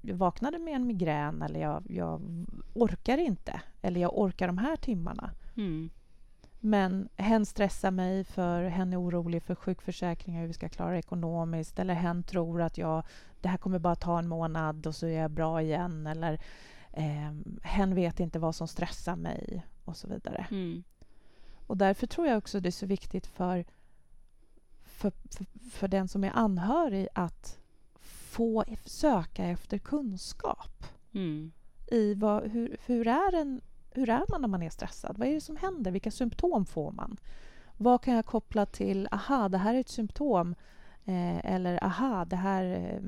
jag 0.00 0.16
vaknade 0.16 0.58
med 0.58 0.74
en 0.74 0.86
migrän 0.86 1.42
eller 1.42 1.60
jag, 1.60 1.82
jag 1.88 2.46
orkar 2.74 3.18
inte. 3.18 3.60
Eller 3.82 4.00
jag 4.00 4.18
orkar 4.18 4.46
de 4.46 4.58
här 4.58 4.76
timmarna. 4.76 5.30
Mm. 5.56 5.90
Men 6.60 7.08
hen 7.16 7.46
stressar 7.46 7.90
mig 7.90 8.24
för 8.24 8.64
hen 8.64 8.92
är 8.92 9.00
orolig 9.00 9.42
för 9.42 9.54
sjukförsäkringen, 9.54 10.40
hur 10.40 10.48
vi 10.48 10.52
ska 10.52 10.68
klara 10.68 10.92
det 10.92 10.98
ekonomiskt. 10.98 11.78
Eller 11.78 11.94
hen 11.94 12.22
tror 12.22 12.62
att 12.62 12.78
jag, 12.78 13.06
det 13.40 13.48
här 13.48 13.58
kommer 13.58 13.78
bara 13.78 13.96
ta 13.96 14.18
en 14.18 14.28
månad 14.28 14.86
och 14.86 14.94
så 14.94 15.06
är 15.06 15.20
jag 15.20 15.30
bra 15.30 15.62
igen. 15.62 16.06
Eller 16.06 16.40
eh, 16.92 17.32
hen 17.62 17.94
vet 17.94 18.20
inte 18.20 18.38
vad 18.38 18.54
som 18.54 18.68
stressar 18.68 19.16
mig 19.16 19.66
och 19.84 19.96
så 19.96 20.08
vidare. 20.08 20.46
Mm. 20.50 20.84
Och 21.66 21.76
därför 21.76 22.06
tror 22.06 22.26
jag 22.26 22.38
också 22.38 22.60
det 22.60 22.68
är 22.68 22.70
så 22.70 22.86
viktigt 22.86 23.26
för, 23.26 23.64
för, 24.82 25.12
för, 25.30 25.46
för 25.70 25.88
den 25.88 26.08
som 26.08 26.24
är 26.24 26.30
anhörig 26.34 27.08
att 27.14 27.58
få 28.28 28.64
söka 28.84 29.44
efter 29.44 29.78
kunskap 29.78 30.84
mm. 31.12 31.52
i 31.86 32.14
vad, 32.14 32.50
hur, 32.50 32.76
hur, 32.86 33.08
är 33.08 33.34
en, 33.34 33.60
hur 33.90 34.10
är 34.10 34.24
man 34.30 34.40
när 34.40 34.48
man 34.48 34.62
är 34.62 34.70
stressad? 34.70 35.18
Vad 35.18 35.28
är 35.28 35.34
det 35.34 35.40
som 35.40 35.56
händer? 35.56 35.90
Vilka 35.90 36.10
symptom 36.10 36.66
får 36.66 36.92
man? 36.92 37.16
Vad 37.76 38.02
kan 38.02 38.14
jag 38.14 38.26
koppla 38.26 38.66
till, 38.66 39.08
aha, 39.10 39.48
det 39.48 39.58
här 39.58 39.74
är 39.74 39.80
ett 39.80 39.88
symptom 39.88 40.54
eh, 41.04 41.54
eller 41.54 41.84
aha, 41.84 42.24
det 42.24 42.36
här, 42.36 42.64
eh, 42.64 43.00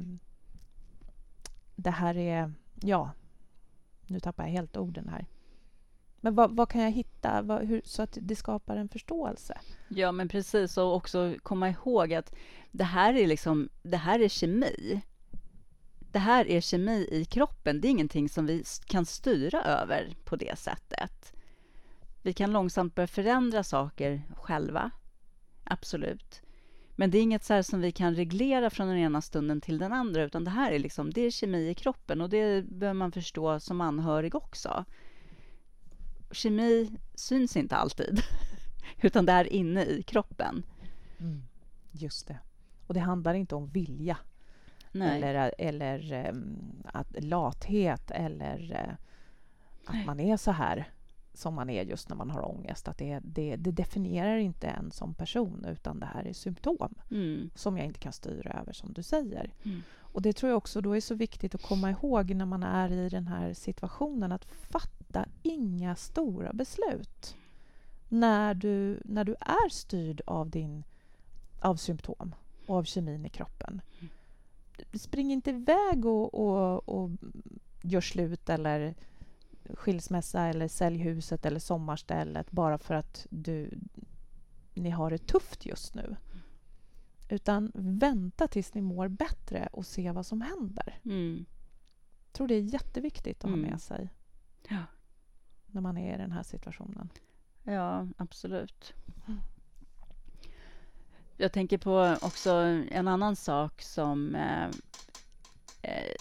det 1.77 1.91
här 1.91 2.17
är, 2.17 2.53
ja, 2.83 3.11
nu 4.07 4.21
tappar 4.21 4.45
jag 4.45 4.51
helt 4.51 4.77
orden 4.77 5.09
här. 5.09 5.27
Men 6.21 6.35
vad, 6.35 6.57
vad 6.57 6.69
kan 6.69 6.81
jag 6.81 6.91
hitta 6.91 7.43
vad, 7.43 7.63
hur, 7.63 7.83
så 7.85 8.03
att 8.03 8.19
det 8.21 8.37
skapar 8.37 8.77
en 8.77 8.89
förståelse? 8.89 9.59
Ja, 9.89 10.13
men 10.13 10.29
precis. 10.29 10.79
Och 10.79 10.95
också 10.95 11.35
komma 11.43 11.71
ihåg 11.71 12.15
att 12.15 12.35
det 12.71 12.85
här 12.85 13.15
är, 13.15 13.27
liksom, 13.27 13.69
det 13.83 13.97
här 13.97 14.21
är 14.21 14.29
kemi 14.29 15.01
det 16.13 16.19
här 16.19 16.49
är 16.49 16.61
kemi 16.61 17.09
i 17.11 17.25
kroppen. 17.25 17.81
Det 17.81 17.89
är 17.89 17.91
ingenting 17.91 18.29
som 18.29 18.47
vi 18.47 18.65
kan 18.87 19.07
styra 19.07 19.63
över 19.63 20.15
på 20.25 20.37
det 20.37 20.59
sättet. 20.59 21.33
Vi 22.23 22.33
kan 22.33 22.53
långsamt 22.53 22.95
börja 22.95 23.07
förändra 23.07 23.65
saker 23.65 24.23
själva, 24.37 24.91
absolut. 25.65 26.43
Men 26.97 27.11
det 27.11 27.19
är 27.19 27.23
inget 27.23 27.45
så 27.45 27.63
som 27.63 27.81
vi 27.81 27.93
kan 27.93 28.15
reglera 28.15 28.71
från 28.71 28.89
den 28.89 28.97
ena 28.97 29.23
stunden 29.23 29.61
till 29.61 29.79
den 29.79 29.93
andra, 29.93 30.23
utan 30.23 30.45
det 30.45 30.51
här 30.51 30.73
är, 30.73 30.79
liksom, 30.79 31.11
det 31.11 31.21
är 31.21 31.31
kemi 31.31 31.69
i 31.69 31.75
kroppen 31.75 32.21
och 32.21 32.29
det 32.29 32.65
behöver 32.65 32.99
man 32.99 33.13
förstå 33.13 33.61
som 33.61 33.81
anhörig 33.81 34.35
också. 34.35 34.85
Kemi 36.31 36.91
syns 37.15 37.57
inte 37.57 37.77
alltid, 37.77 38.23
utan 39.03 39.27
det 39.27 39.33
är 39.33 39.53
inne 39.53 39.85
i 39.85 40.03
kroppen. 40.03 40.67
Mm, 41.21 41.43
just 41.91 42.29
det. 42.29 42.39
Och 42.87 42.95
det 42.95 43.01
handlar 43.01 43.35
inte 43.35 43.55
om 43.55 43.67
vilja, 43.67 44.19
Nej. 44.93 45.23
eller, 45.23 45.55
eller 45.59 46.29
um, 46.29 46.83
att, 46.85 47.25
lathet 47.25 48.11
eller 48.11 48.59
uh, 48.73 48.95
att 49.85 49.95
Nej. 49.95 50.07
man 50.07 50.21
är 50.21 50.37
så 50.37 50.51
här 50.51 50.89
som 51.35 51.55
man 51.55 51.71
är 51.71 51.83
just 51.83 52.09
när 52.09 52.17
man 52.17 52.31
har 52.31 52.49
ångest. 52.49 52.89
Att 52.89 52.99
det, 52.99 53.21
det, 53.23 53.57
det 53.57 53.71
definierar 53.71 54.37
inte 54.37 54.67
en 54.67 54.91
som 54.91 55.15
person 55.15 55.65
utan 55.69 56.01
det 56.01 56.07
här 56.07 56.25
är 56.25 56.33
symptom 56.33 56.95
mm. 57.11 57.51
som 57.55 57.77
jag 57.77 57.87
inte 57.87 57.99
kan 57.99 58.13
styra 58.13 58.61
över, 58.61 58.73
som 58.73 58.93
du 58.93 59.03
säger. 59.03 59.53
Mm. 59.63 59.83
Och 60.13 60.23
Det 60.23 60.33
tror 60.33 60.51
jag 60.51 60.57
också 60.57 60.81
då 60.81 60.97
är 60.97 61.01
så 61.01 61.15
viktigt 61.15 61.55
att 61.55 61.63
komma 61.63 61.91
ihåg 61.91 62.35
när 62.35 62.47
man 62.47 62.63
är 62.63 62.93
i 62.93 63.09
den 63.09 63.27
här 63.27 63.55
situationen 63.55 64.33
att 64.33 64.45
fatta 64.45 65.27
inga 65.43 65.97
stora 65.97 66.53
beslut. 66.53 67.37
när 68.09 68.55
du, 68.55 69.01
när 69.05 69.25
du 69.25 69.35
är 69.41 69.69
styrd 69.69 70.21
av, 70.27 70.51
din, 70.51 70.85
av 71.61 71.77
symptom 71.77 72.35
och 72.67 72.77
av 72.77 72.85
kemin 72.85 73.27
i 73.27 73.29
kroppen. 73.29 73.81
Spring 74.93 75.33
inte 75.33 75.51
iväg 75.51 76.07
och, 76.07 76.35
och, 76.35 76.89
och 76.89 77.11
gör 77.83 78.01
slut 78.01 78.49
eller 78.49 78.95
skilsmässa 79.75 80.47
eller 80.47 80.69
sälj 80.69 80.99
huset 80.99 81.47
eller 81.47 81.61
sommarstället 81.61 82.51
bara 82.51 82.79
för 82.79 82.95
att 82.95 83.27
du, 83.31 83.71
ni 84.75 84.91
har 84.91 85.11
det 85.11 85.19
tufft 85.19 85.67
just 85.67 85.95
nu. 85.95 86.17
Utan 87.29 87.73
vänta 87.75 88.49
tills 88.49 88.75
ni 88.75 88.81
mår 88.81 89.09
bättre 89.09 89.69
och 89.73 89.87
se 89.87 90.11
vad 90.13 90.27
som 90.27 90.41
händer. 90.41 90.99
Mm. 91.05 91.45
Jag 92.27 92.33
tror 92.33 92.49
det 92.49 92.55
är 92.55 92.61
jätteviktigt 92.61 93.45
att 93.45 93.49
Mm. 93.51 93.65
ha 93.65 93.71
med 93.71 93.81
sig 93.81 94.09
Ja. 94.69 94.83
när 95.67 95.81
man 95.81 95.97
är 95.99 96.15
i 96.15 96.19
den 96.19 96.33
här 96.33 96.43
situationen. 96.43 97.09
Ja, 97.65 98.07
absolut. 98.17 98.95
Mm. 99.27 99.41
Jag 101.41 101.53
tänker 101.53 101.79
på 101.79 102.17
också 102.23 102.51
en 102.91 103.09
annan 103.09 103.37
sak 103.37 103.83
som 103.83 104.35
eh, 104.35 104.65
eh, 105.83 106.15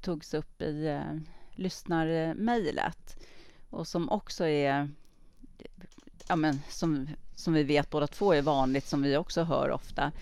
togs 0.00 0.34
upp 0.34 0.62
i 0.62 0.86
eh, 0.86 1.20
lyssnarmejlet 1.54 3.16
och 3.70 3.86
som 3.86 4.10
också 4.10 4.46
är, 4.46 4.90
ja 6.28 6.36
men 6.36 6.60
som, 6.68 7.08
som 7.34 7.52
vi 7.52 7.62
vet 7.62 7.90
båda 7.90 8.06
två 8.06 8.32
är 8.32 8.42
vanligt, 8.42 8.86
som 8.86 9.02
vi 9.02 9.16
också 9.16 9.42
hör 9.42 9.70
ofta. 9.70 10.12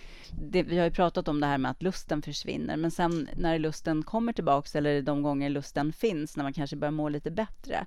Det, 0.43 0.63
vi 0.63 0.79
har 0.79 0.85
ju 0.85 0.91
pratat 0.91 1.29
om 1.29 1.41
det 1.41 1.47
här 1.47 1.59
med 1.59 1.71
att 1.71 1.83
lusten 1.83 2.23
försvinner, 2.23 2.77
men 2.77 2.91
sen 2.91 3.29
när 3.37 3.59
lusten 3.59 4.03
kommer 4.03 4.33
tillbaks 4.33 4.77
eller 4.77 5.03
de 5.03 5.23
gånger 5.23 5.51
lusten 5.51 5.93
finns, 5.93 6.37
när 6.37 6.45
man 6.45 6.53
kanske 6.53 6.77
börjar 6.77 6.93
må 6.93 7.09
lite 7.09 7.31
bättre, 7.31 7.87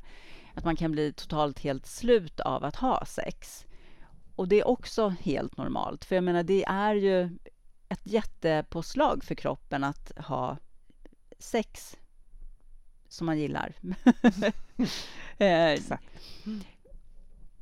att 0.53 0.63
man 0.63 0.75
kan 0.75 0.91
bli 0.91 1.13
totalt 1.13 1.59
helt 1.59 1.85
slut 1.85 2.39
av 2.39 2.63
att 2.63 2.75
ha 2.75 3.05
sex. 3.05 3.65
Och 4.35 4.47
det 4.47 4.59
är 4.59 4.67
också 4.67 5.09
helt 5.09 5.57
normalt, 5.57 6.05
för 6.05 6.15
jag 6.15 6.23
menar 6.23 6.43
det 6.43 6.65
är 6.65 6.95
ju 6.95 7.29
ett 7.89 8.01
jättepåslag 8.03 9.23
för 9.23 9.35
kroppen 9.35 9.83
att 9.83 10.11
ha 10.17 10.57
sex 11.39 11.97
som 13.07 13.25
man 13.25 13.39
gillar. 13.39 13.73
eh, 15.37 15.81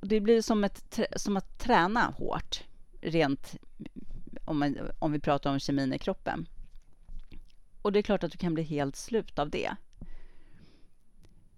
det 0.01 0.19
blir 0.19 0.41
som, 0.41 0.63
ett, 0.63 0.99
som 1.15 1.37
att 1.37 1.59
träna 1.59 2.13
hårt, 2.17 2.63
rent 3.01 3.55
om, 4.45 4.59
man, 4.59 4.77
om 4.99 5.11
vi 5.11 5.19
pratar 5.19 5.51
om 5.51 5.59
kemin 5.59 5.93
i 5.93 5.99
kroppen. 5.99 6.47
Och 7.81 7.91
det 7.91 7.99
är 7.99 8.03
klart 8.03 8.23
att 8.23 8.31
du 8.31 8.37
kan 8.37 8.53
bli 8.53 8.63
helt 8.63 8.95
slut 8.95 9.39
av 9.39 9.49
det. 9.49 9.75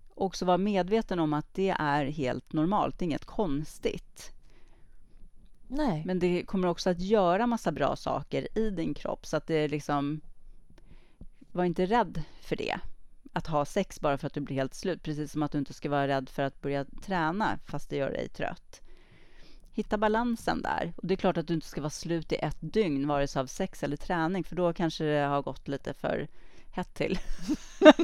Och 0.10 0.26
också 0.26 0.46
vara 0.46 0.58
medveten 0.58 1.20
om 1.20 1.34
att 1.34 1.54
det 1.54 1.76
är 1.80 2.06
helt 2.06 2.54
normalt, 2.54 3.02
inget 3.02 3.26
konstigt. 3.26 4.34
Nej. 5.68 6.04
Men 6.06 6.20
det 6.20 6.44
kommer 6.46 6.68
också 6.68 6.90
att 6.90 7.02
göra 7.02 7.48
massa 7.48 7.72
bra 7.72 7.96
saker 7.96 8.58
i 8.58 8.70
din 8.70 8.94
kropp, 8.94 9.26
så 9.26 9.38
att 9.38 9.48
det 9.48 9.68
liksom... 9.68 10.22
Var 11.52 11.64
inte 11.64 11.86
rädd 11.86 12.24
för 12.42 12.56
det. 12.56 12.80
Att 13.34 13.48
ha 13.48 13.66
sex 13.66 14.00
bara 14.00 14.18
för 14.18 14.28
att 14.28 14.34
du 14.34 14.40
blir 14.40 14.56
helt 14.56 14.74
slut, 14.74 15.04
precis 15.04 15.32
som 15.32 15.44
att 15.44 15.52
du 15.52 15.58
inte 15.58 15.74
ska 15.74 15.90
vara 15.90 16.08
rädd 16.08 16.30
för 16.30 16.44
att 16.44 16.62
börja 16.62 16.86
träna, 16.86 17.60
fast 17.66 17.90
det 17.90 17.96
gör 17.96 18.12
dig 18.12 18.30
trött. 18.30 18.82
Hitta 19.72 19.98
balansen 19.98 20.62
där. 20.62 20.94
Och 20.98 21.08
det 21.08 21.14
är 21.14 21.16
klart 21.16 21.38
att 21.38 21.48
du 21.48 21.54
inte 21.54 21.68
ska 21.68 21.82
vara 21.82 21.90
slut 21.90 22.32
i 22.32 22.36
ett 22.36 22.58
dygn, 22.60 23.08
vare 23.08 23.28
sig 23.28 23.40
av 23.40 23.46
sex 23.46 23.84
eller 23.84 23.98
träning, 23.98 24.44
för 24.44 24.56
då 24.56 24.74
kanske 24.74 25.04
det 25.04 25.20
har 25.20 25.42
gått 25.42 25.68
lite 25.68 25.94
för 25.94 26.28
hett 26.72 26.94
till. 26.94 27.20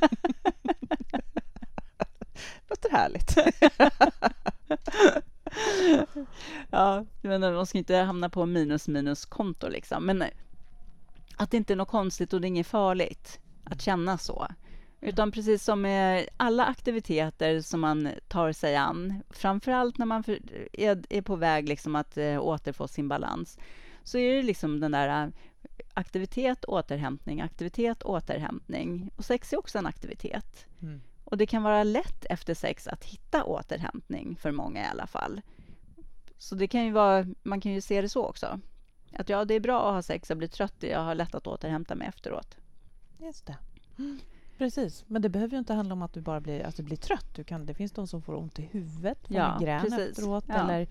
låter 2.69 2.89
härligt. 2.91 3.35
ja, 6.69 7.05
men 7.21 7.41
man 7.41 7.65
ska 7.65 7.77
inte 7.77 7.95
hamna 7.95 8.29
på 8.29 8.45
minus 8.45 8.87
minus 8.87 9.25
konto 9.25 9.69
liksom. 9.69 10.05
Men 10.05 10.17
nej, 10.17 10.33
att 11.37 11.51
det 11.51 11.57
inte 11.57 11.73
är 11.73 11.77
något 11.77 11.87
konstigt 11.87 12.33
och 12.33 12.41
det 12.41 12.45
är 12.45 12.49
inget 12.49 12.67
farligt 12.67 13.39
att 13.63 13.81
känna 13.81 14.17
så. 14.17 14.47
Utan 15.01 15.31
precis 15.31 15.63
som 15.63 15.81
med 15.81 16.29
alla 16.37 16.65
aktiviteter 16.65 17.61
som 17.61 17.79
man 17.79 18.09
tar 18.27 18.51
sig 18.51 18.75
an, 18.75 19.23
framförallt 19.29 19.97
när 19.97 20.05
man 20.05 20.23
är, 20.73 21.21
på 21.21 21.35
väg 21.35 21.69
liksom 21.69 21.95
att 21.95 22.17
eh, 22.17 22.41
återfå 22.41 22.87
sin 22.87 23.07
balans, 23.07 23.57
så 24.03 24.17
är 24.17 24.35
det 24.35 24.43
liksom 24.43 24.79
den 24.79 24.91
där 24.91 25.23
eh, 25.23 25.29
aktivitet, 25.93 26.65
återhämtning, 26.65 27.41
aktivitet, 27.41 28.03
återhämtning. 28.03 29.11
Och 29.15 29.25
sex 29.25 29.53
är 29.53 29.59
också 29.59 29.77
en 29.77 29.85
aktivitet. 29.85 30.65
Mm. 30.81 31.01
Och 31.31 31.37
det 31.37 31.45
kan 31.45 31.63
vara 31.63 31.83
lätt 31.83 32.25
efter 32.29 32.53
sex 32.53 32.87
att 32.87 33.03
hitta 33.03 33.43
återhämtning, 33.43 34.35
för 34.35 34.51
många 34.51 34.81
i 34.83 34.87
alla 34.87 35.07
fall. 35.07 35.41
Så 36.37 36.55
det 36.55 36.67
kan 36.67 36.85
ju 36.85 36.91
vara, 36.91 37.25
man 37.43 37.61
kan 37.61 37.71
ju 37.71 37.81
se 37.81 38.01
det 38.01 38.09
så 38.09 38.25
också. 38.25 38.59
Att 39.13 39.29
ja, 39.29 39.45
det 39.45 39.53
är 39.53 39.59
bra 39.59 39.87
att 39.87 39.93
ha 39.93 40.01
sex, 40.01 40.29
jag 40.29 40.37
blir 40.37 40.47
trött, 40.47 40.75
jag 40.79 40.99
har 40.99 41.15
lätt 41.15 41.35
att 41.35 41.47
återhämta 41.47 41.95
mig 41.95 42.07
efteråt. 42.07 42.57
Just 43.19 43.45
det. 43.45 43.57
Precis, 44.57 45.03
men 45.07 45.21
det 45.21 45.29
behöver 45.29 45.51
ju 45.53 45.59
inte 45.59 45.73
handla 45.73 45.93
om 45.93 46.01
att 46.01 46.13
du 46.13 46.21
bara 46.21 46.39
blir, 46.41 46.61
att 46.65 46.75
du 46.75 46.83
blir 46.83 46.97
trött. 46.97 47.35
Du 47.35 47.43
kan, 47.43 47.65
det 47.65 47.73
finns 47.73 47.91
de 47.91 48.07
som 48.07 48.21
får 48.21 48.35
ont 48.35 48.59
i 48.59 48.61
huvudet, 48.61 49.27
får 49.27 49.35
Ja, 49.37 49.59
migrän 49.59 49.81
precis. 49.81 49.99
efteråt 49.99 50.45
Ja. 50.47 50.53
eller 50.53 50.87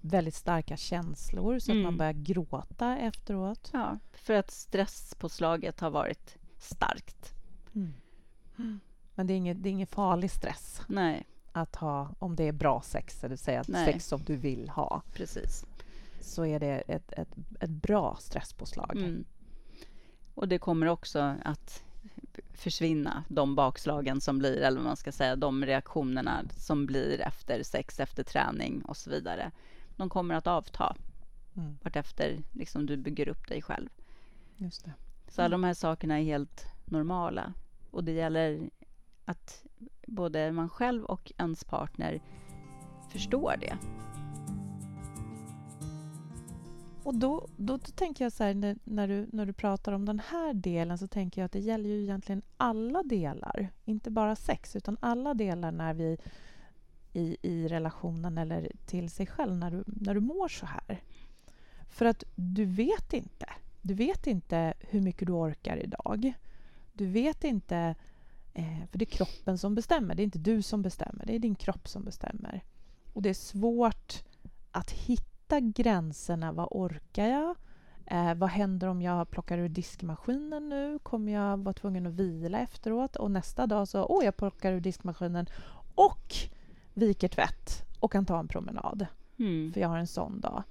väldigt 0.00 0.34
starka 0.34 0.76
känslor 0.76 1.58
så 1.58 1.72
att 1.72 1.74
Mm. 1.74 1.82
man 1.82 1.96
börjar 1.96 2.12
gråta 2.12 2.98
efteråt. 2.98 3.70
Ja, 3.72 3.98
för 4.12 4.34
att 4.34 4.50
stresspåslaget 4.50 5.80
har 5.80 5.90
varit 5.90 6.36
starkt. 6.58 7.34
Men 9.14 9.26
det 9.26 9.32
är, 9.32 9.36
inget, 9.36 9.62
det 9.62 9.68
är 9.68 9.70
ingen 9.70 9.86
farlig 9.86 10.30
stress 10.30 10.82
Nej, 10.86 11.26
att 11.52 11.76
ha, 11.76 12.14
om 12.18 12.36
det 12.36 12.48
är 12.48 12.52
bra 12.52 12.82
sex, 12.82 13.20
det 13.20 13.28
vill 13.28 13.38
säga 13.38 13.60
att 13.60 13.68
Nej. 13.68 13.92
sex 13.92 14.06
som 14.06 14.20
du 14.26 14.36
vill 14.36 14.68
ha, 14.68 15.02
precis. 15.12 15.66
så 16.20 16.46
är 16.46 16.60
det 16.60 16.82
ett, 16.88 17.12
ett, 17.12 17.28
ett 17.60 17.70
bra 17.70 18.16
stresspåslag. 18.20 18.96
Mm. 18.96 19.24
Och 20.34 20.48
det 20.48 20.58
kommer 20.58 20.86
också 20.86 21.34
att 21.44 21.82
försvinna, 22.54 23.24
de 23.28 23.54
bakslagen 23.54 24.20
som 24.20 24.38
blir, 24.38 24.56
eller 24.56 24.76
vad 24.76 24.86
man 24.86 24.96
ska 24.96 25.12
säga, 25.12 25.36
de 25.36 25.64
reaktionerna 25.64 26.42
som 26.56 26.86
blir 26.86 27.20
efter 27.20 27.62
sex, 27.62 28.00
efter 28.00 28.22
träning 28.22 28.82
och 28.82 28.96
så 28.96 29.10
vidare. 29.10 29.50
De 29.96 30.08
kommer 30.08 30.34
att 30.34 30.46
avta 30.46 30.96
Mm, 31.56 31.78
vartefter 31.82 32.38
liksom 32.52 32.86
du 32.86 32.96
bygger 32.96 33.28
upp 33.28 33.48
dig 33.48 33.62
själv. 33.62 33.88
just 34.56 34.84
det. 34.84 34.92
Så 35.28 35.42
alla 35.42 35.52
de 35.52 35.64
här 35.64 35.74
sakerna 35.74 36.20
är 36.20 36.24
helt 36.24 36.66
normala. 36.84 37.52
Och 37.90 38.04
det 38.04 38.12
gäller 38.12 38.70
att 39.24 39.64
både 40.06 40.52
man 40.52 40.68
själv 40.68 41.04
och 41.04 41.32
ens 41.38 41.64
partner 41.64 42.22
förstår 43.10 43.54
det. 43.60 43.78
Och 47.02 47.14
då, 47.14 47.48
då, 47.56 47.76
då 47.76 47.90
tänker 47.94 48.24
jag 48.24 48.32
så 48.32 48.44
här, 48.44 48.54
när, 48.54 48.76
när, 48.84 49.08
du, 49.08 49.26
när 49.32 49.46
du 49.46 49.52
pratar 49.52 49.92
om 49.92 50.04
den 50.04 50.20
här 50.20 50.54
delen 50.54 50.98
så 50.98 51.06
tänker 51.06 51.40
jag 51.40 51.46
att 51.46 51.52
det 51.52 51.60
gäller 51.60 51.88
ju 51.88 52.02
egentligen 52.02 52.42
alla 52.56 53.02
delar. 53.02 53.68
Inte 53.84 54.10
bara 54.10 54.36
sex, 54.36 54.76
utan 54.76 54.96
alla 55.00 55.34
delar 55.34 55.72
när 55.72 55.94
vi 55.94 56.18
i, 57.12 57.36
i 57.42 57.68
relationen 57.68 58.38
eller 58.38 58.72
till 58.86 59.10
sig 59.10 59.26
själv 59.26 59.56
när 59.56 59.70
du, 59.70 59.84
när 59.86 60.14
du 60.14 60.20
mår 60.20 60.48
så 60.48 60.66
här. 60.66 61.02
För 61.90 62.04
att 62.04 62.24
du 62.34 62.64
vet 62.64 63.12
inte. 63.12 63.46
Du 63.82 63.94
vet 63.94 64.26
inte 64.26 64.74
hur 64.80 65.00
mycket 65.00 65.26
du 65.26 65.32
orkar 65.32 65.76
idag. 65.76 66.32
Du 66.92 67.06
vet 67.06 67.44
inte, 67.44 67.94
eh, 68.54 68.86
för 68.90 68.98
det 68.98 69.04
är 69.04 69.16
kroppen 69.16 69.58
som 69.58 69.74
bestämmer. 69.74 70.14
Det 70.14 70.22
är 70.22 70.24
inte 70.24 70.38
du 70.38 70.62
som 70.62 70.82
bestämmer, 70.82 71.26
det 71.26 71.34
är 71.34 71.38
din 71.38 71.54
kropp 71.54 71.88
som 71.88 72.04
bestämmer. 72.04 72.64
Och 73.12 73.22
det 73.22 73.28
är 73.30 73.34
svårt 73.34 74.24
att 74.70 74.90
hitta 74.90 75.60
gränserna. 75.60 76.52
Vad 76.52 76.68
orkar 76.70 77.26
jag? 77.26 77.56
Eh, 78.06 78.34
vad 78.34 78.50
händer 78.50 78.88
om 78.88 79.02
jag 79.02 79.30
plockar 79.30 79.58
ur 79.58 79.68
diskmaskinen 79.68 80.68
nu? 80.68 80.98
Kommer 80.98 81.32
jag 81.32 81.56
vara 81.56 81.72
tvungen 81.72 82.06
att 82.06 82.12
vila 82.12 82.58
efteråt? 82.58 83.16
Och 83.16 83.30
nästa 83.30 83.66
dag 83.66 83.88
så, 83.88 84.04
åh, 84.04 84.24
jag 84.24 84.36
plockar 84.36 84.72
ur 84.72 84.80
diskmaskinen 84.80 85.46
och 85.94 86.34
viker 86.94 87.28
tvätt 87.28 87.82
och 88.00 88.12
kan 88.12 88.26
ta 88.26 88.38
en 88.38 88.48
promenad, 88.48 89.06
Mm. 89.38 89.72
för 89.72 89.80
jag 89.80 89.88
har 89.88 89.98
en 89.98 90.06
sån 90.06 90.40
dag. 90.40 90.62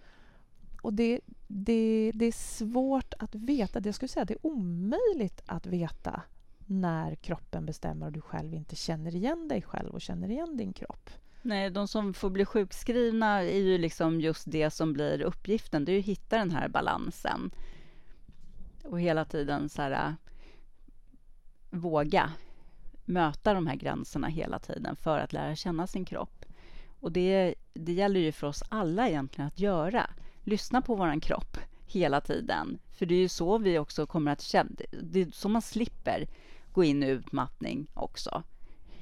Och 0.81 0.93
det, 0.93 1.19
det, 1.47 2.11
det 2.15 2.25
är 2.25 2.31
svårt 2.31 3.13
att 3.19 3.35
veta. 3.35 3.81
Jag 3.83 3.95
skulle 3.95 4.09
säga 4.09 4.21
att 4.21 4.27
det 4.27 4.33
är 4.33 4.45
omöjligt 4.47 5.41
att 5.45 5.65
veta 5.65 6.21
när 6.65 7.15
kroppen 7.15 7.65
bestämmer 7.65 8.05
och 8.05 8.11
du 8.11 8.21
själv 8.21 8.53
inte 8.53 8.75
känner 8.75 9.15
igen 9.15 9.47
dig 9.47 9.61
själv 9.61 9.89
och 9.89 10.01
känner 10.01 10.29
igen 10.29 10.57
din 10.57 10.73
kropp. 10.73 11.09
Nej, 11.41 11.69
de 11.69 11.87
som 11.87 12.13
får 12.13 12.29
bli 12.29 12.45
sjukskrivna 12.45 13.41
är 13.43 13.59
ju 13.59 13.77
liksom 13.77 14.21
just 14.21 14.51
det 14.51 14.69
som 14.69 14.93
blir 14.93 15.21
uppgiften. 15.21 15.85
Det 15.85 15.91
är 15.91 15.93
ju 15.93 15.99
att 15.99 16.05
hitta 16.05 16.37
den 16.37 16.51
här 16.51 16.67
balansen. 16.67 17.51
Och 18.83 19.01
hela 19.01 19.25
tiden 19.25 19.69
så 19.69 19.81
här, 19.81 20.15
våga 21.69 22.31
möta 23.05 23.53
de 23.53 23.67
här 23.67 23.75
gränserna 23.75 24.27
hela 24.27 24.59
tiden 24.59 24.95
för 24.95 25.19
att 25.19 25.33
lära 25.33 25.55
känna 25.55 25.87
sin 25.87 26.05
kropp. 26.05 26.45
Och 26.99 27.11
det, 27.11 27.55
det 27.73 27.93
gäller 27.93 28.19
ju 28.19 28.31
för 28.31 28.47
oss 28.47 28.63
alla 28.69 29.09
egentligen 29.09 29.47
att 29.47 29.59
göra. 29.59 30.09
Lyssna 30.43 30.81
på 30.81 30.95
vår 30.95 31.19
kropp 31.21 31.57
hela 31.93 32.21
tiden. 32.21 32.79
För 32.91 33.05
det 33.05 33.15
är 33.15 33.19
ju 33.19 33.29
så 33.29 33.57
vi 33.57 33.79
också 33.79 34.05
kommer 34.05 34.31
att 34.31 34.41
känna, 34.41 34.71
det 35.03 35.21
är 35.21 35.31
så 35.31 35.49
man 35.49 35.61
slipper 35.61 36.27
gå 36.71 36.83
in 36.83 37.03
i 37.03 37.07
utmattning 37.07 37.87
också. 37.93 38.43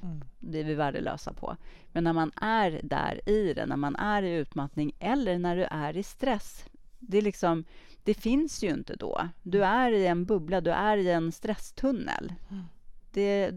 Mm. 0.02 0.24
Det 0.38 0.60
är 0.60 0.64
vi 0.64 0.74
värdelösa 0.74 1.32
på. 1.32 1.56
Men 1.92 2.04
när 2.04 2.12
man 2.12 2.32
är 2.36 2.80
där 2.82 3.28
i 3.28 3.54
det, 3.54 3.66
när 3.66 3.76
man 3.76 3.96
är 3.96 4.22
i 4.22 4.34
utmattning 4.34 4.92
eller 4.98 5.38
när 5.38 5.56
du 5.56 5.64
är 5.64 5.96
i 5.96 6.02
stress, 6.02 6.64
det, 6.98 7.18
är 7.18 7.22
liksom, 7.22 7.64
det 8.04 8.14
finns 8.14 8.64
ju 8.64 8.70
inte 8.70 8.96
då. 8.96 9.28
Du 9.42 9.64
är 9.64 9.92
i 9.92 10.06
en 10.06 10.24
bubbla, 10.24 10.60
du 10.60 10.70
är 10.70 10.96
i 10.96 11.10
en 11.10 11.32
stresstunnel. 11.32 12.34
Mm. 12.50 12.64
Det, 13.12 13.50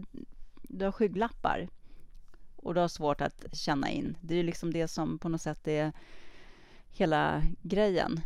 du 0.62 0.84
har 0.84 0.92
skygglappar 0.92 1.68
och 2.56 2.74
du 2.74 2.80
har 2.80 2.88
svårt 2.88 3.20
att 3.20 3.44
känna 3.52 3.90
in. 3.90 4.16
Det 4.20 4.34
är 4.34 4.44
liksom 4.44 4.72
det 4.72 4.88
som 4.88 5.18
på 5.18 5.28
något 5.28 5.42
sätt 5.42 5.68
är 5.68 5.92
hela 6.88 7.42
grejen 7.62 8.20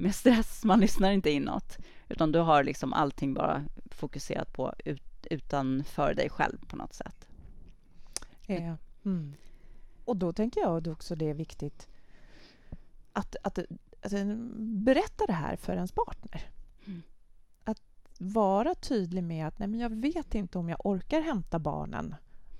med 0.00 0.14
stress. 0.14 0.64
Man 0.64 0.80
lyssnar 0.80 1.10
inte 1.10 1.30
inåt, 1.30 1.78
utan 2.08 2.32
du 2.32 2.38
har 2.38 2.64
liksom 2.64 2.92
allting 2.92 3.34
bara 3.34 3.64
fokuserat 3.90 4.52
på 4.52 4.74
ut, 4.84 5.26
utanför 5.30 6.14
dig 6.14 6.30
själv 6.30 6.58
på 6.66 6.76
något 6.76 6.94
sätt. 6.94 7.28
Ja. 8.46 8.76
Mm. 9.04 9.34
Och 10.04 10.16
då 10.16 10.32
tänker 10.32 10.60
jag 10.60 10.88
också 10.88 11.14
det 11.14 11.30
är 11.30 11.34
viktigt 11.34 11.88
att, 13.12 13.36
att, 13.42 13.58
att 13.58 14.14
berätta 14.58 15.26
det 15.26 15.32
här 15.32 15.56
för 15.56 15.72
ens 15.72 15.92
partner. 15.92 16.50
Mm. 16.86 17.02
Att 17.64 17.82
vara 18.18 18.74
tydlig 18.74 19.24
med 19.24 19.46
att 19.46 19.58
nej, 19.58 19.68
men 19.68 19.80
jag 19.80 19.90
vet 19.90 20.34
inte 20.34 20.58
om 20.58 20.68
jag 20.68 20.86
orkar 20.86 21.20
hämta 21.20 21.58
barnen 21.58 22.14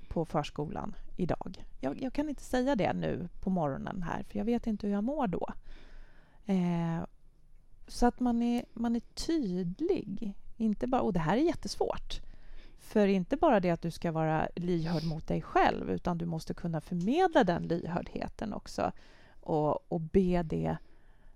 på 0.08 0.24
förskolan 0.24 0.94
idag. 1.16 1.64
Jag, 1.80 2.02
jag, 2.02 2.12
kan 2.12 2.28
inte 2.28 2.42
säga 2.42 2.76
det 2.76 2.92
nu 2.92 3.28
på 3.40 3.50
morgonen 3.50 4.02
här, 4.02 4.22
för 4.22 4.38
jag 4.38 4.44
vet 4.44 4.66
inte 4.66 4.86
hur 4.86 4.94
jag 4.94 5.04
mår 5.04 5.26
då. 5.26 5.52
Eh, 6.46 7.04
så 7.90 8.06
att 8.06 8.20
man 8.20 8.42
är, 8.42 8.64
man 8.72 8.96
är 8.96 9.02
tydlig. 9.14 10.34
Inte 10.56 10.86
bara, 10.86 11.02
och 11.02 11.12
det 11.12 11.20
här 11.20 11.36
är 11.36 11.42
jättesvårt. 11.42 12.20
För 12.78 13.06
inte 13.06 13.36
bara 13.36 13.60
det 13.60 13.70
att 13.70 13.82
du 13.82 13.90
ska 13.90 14.12
vara 14.12 14.48
lyhörd 14.56 15.04
mot 15.04 15.26
dig 15.26 15.42
själv 15.42 15.90
utan 15.90 16.18
du 16.18 16.26
måste 16.26 16.54
kunna 16.54 16.80
förmedla 16.80 17.44
den 17.44 17.62
lyhördheten 17.62 18.52
också 18.52 18.92
och, 19.40 19.92
och 19.92 20.00
be 20.00 20.42
det 20.42 20.76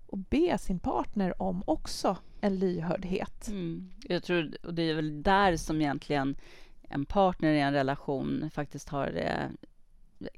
och 0.07 0.17
be 0.17 0.57
sin 0.57 0.79
partner 0.79 1.41
om 1.41 1.63
också 1.67 2.17
en 2.41 2.59
lyhördhet. 2.59 3.47
Mm. 3.47 3.91
Jag 4.03 4.23
tror, 4.23 4.57
och 4.63 4.73
det 4.73 4.81
är 4.81 4.95
väl 4.95 5.23
där 5.23 5.57
som 5.57 5.81
egentligen 5.81 6.35
en 6.81 7.05
partner 7.05 7.53
i 7.53 7.59
en 7.59 7.73
relation 7.73 8.49
faktiskt 8.53 8.89
har 8.89 9.07
det, 9.07 9.51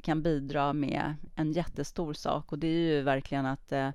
kan 0.02 0.24
bidra 0.24 0.74
med 0.74 1.16
en 1.36 1.52
jättestor 1.52 2.14
sak 2.14 2.52
och 2.52 2.60
det 2.60 2.68
är 2.68 2.96
ju 2.96 3.02
verkligen 3.02 3.46
att 3.46 3.72
eh, 3.72 3.90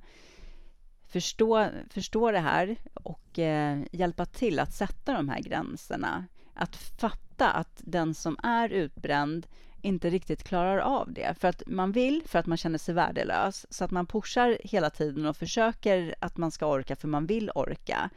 förstå, 1.12 1.68
förstå 1.90 2.30
det 2.30 2.38
här 2.38 2.76
och 2.94 3.38
eh, 3.38 3.80
hjälpa 3.92 4.26
till 4.26 4.58
att 4.58 4.72
sätta 4.72 5.12
de 5.12 5.28
här 5.28 5.40
gränserna. 5.40 6.26
Att 6.54 6.76
fatta 6.76 7.50
att 7.50 7.80
den 7.84 8.14
som 8.14 8.36
är 8.42 8.68
utbränd 8.68 9.46
inte 9.82 10.10
riktigt 10.10 10.44
klarar 10.44 10.78
av 10.78 11.12
det. 11.12 11.34
För 11.40 11.48
att 11.48 11.62
man 11.66 11.92
vill, 11.92 12.22
för 12.26 12.38
att 12.38 12.46
man 12.46 12.58
känner 12.58 12.78
sig 12.78 12.94
värdelös. 12.94 13.66
Så 13.70 13.84
att 13.84 13.90
man 13.90 14.06
pushar 14.06 14.58
hela 14.64 14.90
tiden 14.90 15.26
och 15.26 15.36
försöker 15.36 16.14
att 16.18 16.36
man 16.36 16.50
ska 16.50 16.66
orka, 16.66 16.96
för 16.96 17.08
man 17.08 17.26
vill 17.26 17.50
orka. 17.54 18.10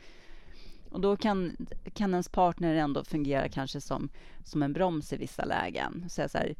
Och 0.89 1.01
då 1.01 1.17
kan, 1.17 1.67
kan 1.93 2.11
ens 2.11 2.29
partner 2.29 2.75
ändå 2.75 3.03
fungera 3.03 3.49
kanske 3.49 3.81
som, 3.81 4.09
som 4.43 4.63
en 4.63 4.73
broms 4.73 5.13
i 5.13 5.17
vissa 5.17 5.45
lägen. 5.45 6.09
Säga 6.09 6.29
så 6.29 6.37
här, 6.37 6.55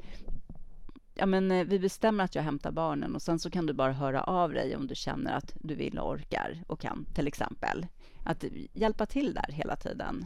ja, 1.16 1.26
men 1.26 1.52
eh, 1.52 1.66
vi 1.66 1.80
bestämmer 1.80 2.24
att 2.24 2.36
jag 2.36 2.44
hämtar 2.44 2.72
barnen 2.72 3.16
och 3.16 3.22
sen 3.22 3.40
så 3.40 3.50
kan 3.50 3.66
du 3.66 3.74
bara 3.74 3.92
höra 3.92 4.24
av 4.24 4.54
dig 4.54 4.76
om 4.76 4.88
du 4.88 4.96
känner 4.96 5.34
att 5.34 5.54
du 5.56 5.76
vill 5.76 6.00
och 6.00 6.10
orkar 6.10 6.64
och 6.68 6.80
kan, 6.80 7.06
till 7.14 7.28
exempel. 7.28 7.88
Att 8.24 8.44
hjälpa 8.74 9.06
till 9.06 9.34
där 9.34 9.52
hela 9.52 9.76
tiden. 9.76 10.26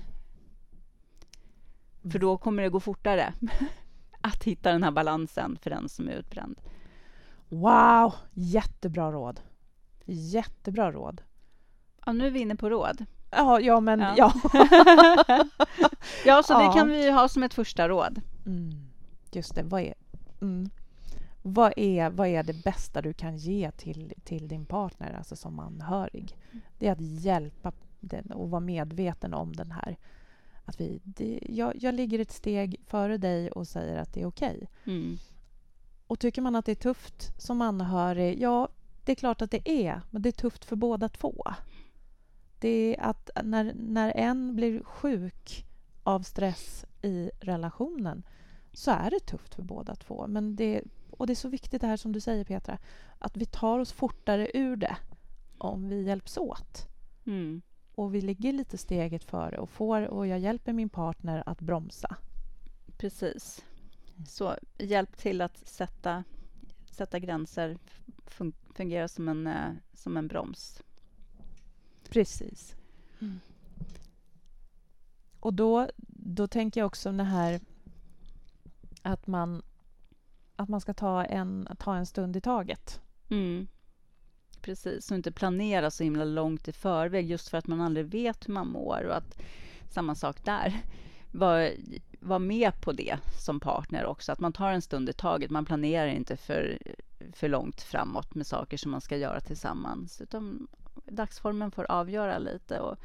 För 2.11 2.19
då 2.19 2.37
kommer 2.37 2.63
det 2.63 2.69
gå 2.69 2.79
fortare 2.79 3.33
att 4.21 4.43
hitta 4.43 4.71
den 4.71 4.83
här 4.83 4.91
balansen 4.91 5.57
för 5.61 5.69
den 5.69 5.89
som 5.89 6.07
är 6.07 6.11
utbränd. 6.11 6.61
Wow! 7.49 8.13
Jättebra 8.33 9.11
råd. 9.11 9.41
Jättebra 10.05 10.91
råd. 10.91 11.21
Ja, 12.05 12.11
nu 12.11 12.27
är 12.27 12.31
vi 12.31 12.39
inne 12.39 12.55
på 12.55 12.69
råd. 12.69 13.05
Ja, 13.31 13.59
ja 13.59 13.79
men 13.79 13.99
ja. 13.99 14.13
Ja, 14.17 14.33
ja 16.25 16.43
så 16.43 16.53
ja. 16.53 16.67
det 16.67 16.79
kan 16.79 16.87
vi 16.87 17.11
ha 17.11 17.27
som 17.27 17.43
ett 17.43 17.53
första 17.53 17.89
råd. 17.89 18.21
Mm. 18.45 18.71
Just 19.31 19.55
det. 19.55 19.63
Vad 19.63 19.81
är, 19.81 19.93
mm. 20.41 20.69
Vad, 21.53 21.73
är, 21.77 22.09
vad 22.09 22.27
är 22.27 22.43
det 22.43 22.63
bästa 22.63 23.01
du 23.01 23.13
kan 23.13 23.37
ge 23.37 23.71
till, 23.71 24.13
till 24.23 24.47
din 24.47 24.65
partner, 24.65 25.13
alltså 25.13 25.35
som 25.35 25.59
anhörig? 25.59 26.35
Det 26.77 26.87
är 26.87 26.91
att 26.91 27.01
hjälpa 27.01 27.71
den 27.99 28.31
och 28.31 28.49
vara 28.49 28.59
medveten 28.59 29.33
om 29.33 29.53
den 29.53 29.71
här 29.71 29.97
att 30.69 30.81
vi, 30.81 31.01
det, 31.03 31.39
jag, 31.49 31.73
jag 31.75 31.95
ligger 31.95 32.19
ett 32.19 32.31
steg 32.31 32.81
före 32.87 33.17
dig 33.17 33.51
och 33.51 33.67
säger 33.67 33.97
att 33.97 34.13
det 34.13 34.21
är 34.21 34.25
okej. 34.25 34.55
Okay. 34.55 34.95
Mm. 34.95 35.17
Och 36.07 36.19
tycker 36.19 36.41
man 36.41 36.55
att 36.55 36.65
det 36.65 36.71
är 36.71 36.75
tufft 36.75 37.41
som 37.41 37.61
anhörig, 37.61 38.41
ja, 38.41 38.69
det 39.05 39.11
är 39.11 39.15
klart 39.15 39.41
att 39.41 39.51
det 39.51 39.69
är, 39.69 40.01
men 40.09 40.21
det 40.21 40.29
är 40.29 40.31
tufft 40.31 40.65
för 40.65 40.75
båda 40.75 41.09
två. 41.09 41.45
Det 42.59 42.95
är 42.95 43.01
att 43.01 43.29
när, 43.43 43.73
när 43.75 44.13
en 44.15 44.55
blir 44.55 44.83
sjuk 44.83 45.65
av 46.03 46.21
stress 46.21 46.85
i 47.01 47.31
relationen 47.39 48.23
så 48.73 48.91
är 48.91 49.09
det 49.09 49.19
tufft 49.19 49.55
för 49.55 49.63
båda 49.63 49.95
två. 49.95 50.27
Men 50.27 50.55
det, 50.55 50.81
och 51.19 51.27
det 51.27 51.33
är 51.33 51.35
så 51.35 51.49
viktigt 51.49 51.81
det 51.81 51.87
här 51.87 51.97
som 51.97 52.11
du 52.11 52.19
säger 52.19 52.43
Petra, 52.43 52.77
att 53.19 53.37
vi 53.37 53.45
tar 53.45 53.79
oss 53.79 53.91
fortare 53.91 54.51
ur 54.53 54.75
det 54.75 54.97
om 55.57 55.89
vi 55.89 56.03
hjälps 56.03 56.37
åt. 56.37 56.87
Mm 57.25 57.61
och 57.99 58.15
vi 58.15 58.21
ligger 58.21 58.53
lite 58.53 58.77
steget 58.77 59.23
före 59.23 59.57
och, 59.57 59.69
får, 59.69 60.01
och 60.01 60.27
jag 60.27 60.39
hjälper 60.39 60.73
min 60.73 60.89
partner 60.89 61.43
att 61.45 61.61
bromsa. 61.61 62.15
Precis. 62.97 63.65
Så 64.27 64.57
hjälp 64.77 65.17
till 65.17 65.41
att 65.41 65.57
sätta, 65.67 66.23
sätta 66.91 67.19
gränser, 67.19 67.77
fun 68.25 68.53
fungera 68.73 69.07
som 69.07 69.29
en, 69.29 69.47
eh, 69.47 69.71
som 69.93 70.17
en 70.17 70.27
broms. 70.27 70.81
Precis. 72.09 72.75
Mm. 73.21 73.39
Och 75.39 75.53
då, 75.53 75.89
då 76.07 76.47
tänker 76.47 76.81
jag 76.81 76.87
också 76.87 77.11
det 77.11 77.23
här 77.23 77.59
att 79.01 79.27
man, 79.27 79.61
att 80.59 80.69
man 80.69 80.81
ska 80.81 80.93
ta 80.93 81.25
en, 81.25 81.67
ta 81.79 81.95
en 81.95 82.05
stund 82.05 82.37
i 82.37 82.41
taget. 82.41 83.01
Mm. 83.29 83.67
Precis, 84.61 85.11
och 85.11 85.17
inte 85.17 85.31
planera 85.31 85.91
så 85.91 86.03
himla 86.03 86.23
långt 86.23 86.67
i 86.67 86.71
förväg 86.71 87.29
just 87.29 87.49
för 87.49 87.57
att 87.57 87.67
man 87.67 87.81
aldrig 87.81 88.05
vet 88.05 88.47
hur 88.47 88.53
man 88.53 88.67
mår. 88.67 89.03
Och 89.03 89.15
att, 89.17 89.41
samma 89.89 90.15
sak 90.15 90.45
där. 90.45 90.81
Var, 91.31 91.71
var 92.19 92.39
med 92.39 92.81
på 92.81 92.91
det 92.91 93.17
som 93.45 93.59
partner 93.59 94.05
också, 94.05 94.31
att 94.31 94.39
man 94.39 94.53
tar 94.53 94.71
en 94.71 94.81
stund 94.81 95.09
i 95.09 95.13
taget. 95.13 95.51
Man 95.51 95.65
planerar 95.65 96.07
inte 96.07 96.37
för, 96.37 96.79
för 97.33 97.49
långt 97.49 97.81
framåt 97.81 98.35
med 98.35 98.47
saker 98.47 98.77
som 98.77 98.91
man 98.91 99.01
ska 99.01 99.17
göra 99.17 99.39
tillsammans. 99.39 100.21
Utan 100.21 100.67
dagsformen 101.05 101.71
får 101.71 101.91
avgöra 101.91 102.37
lite. 102.37 102.79
Och 102.79 102.97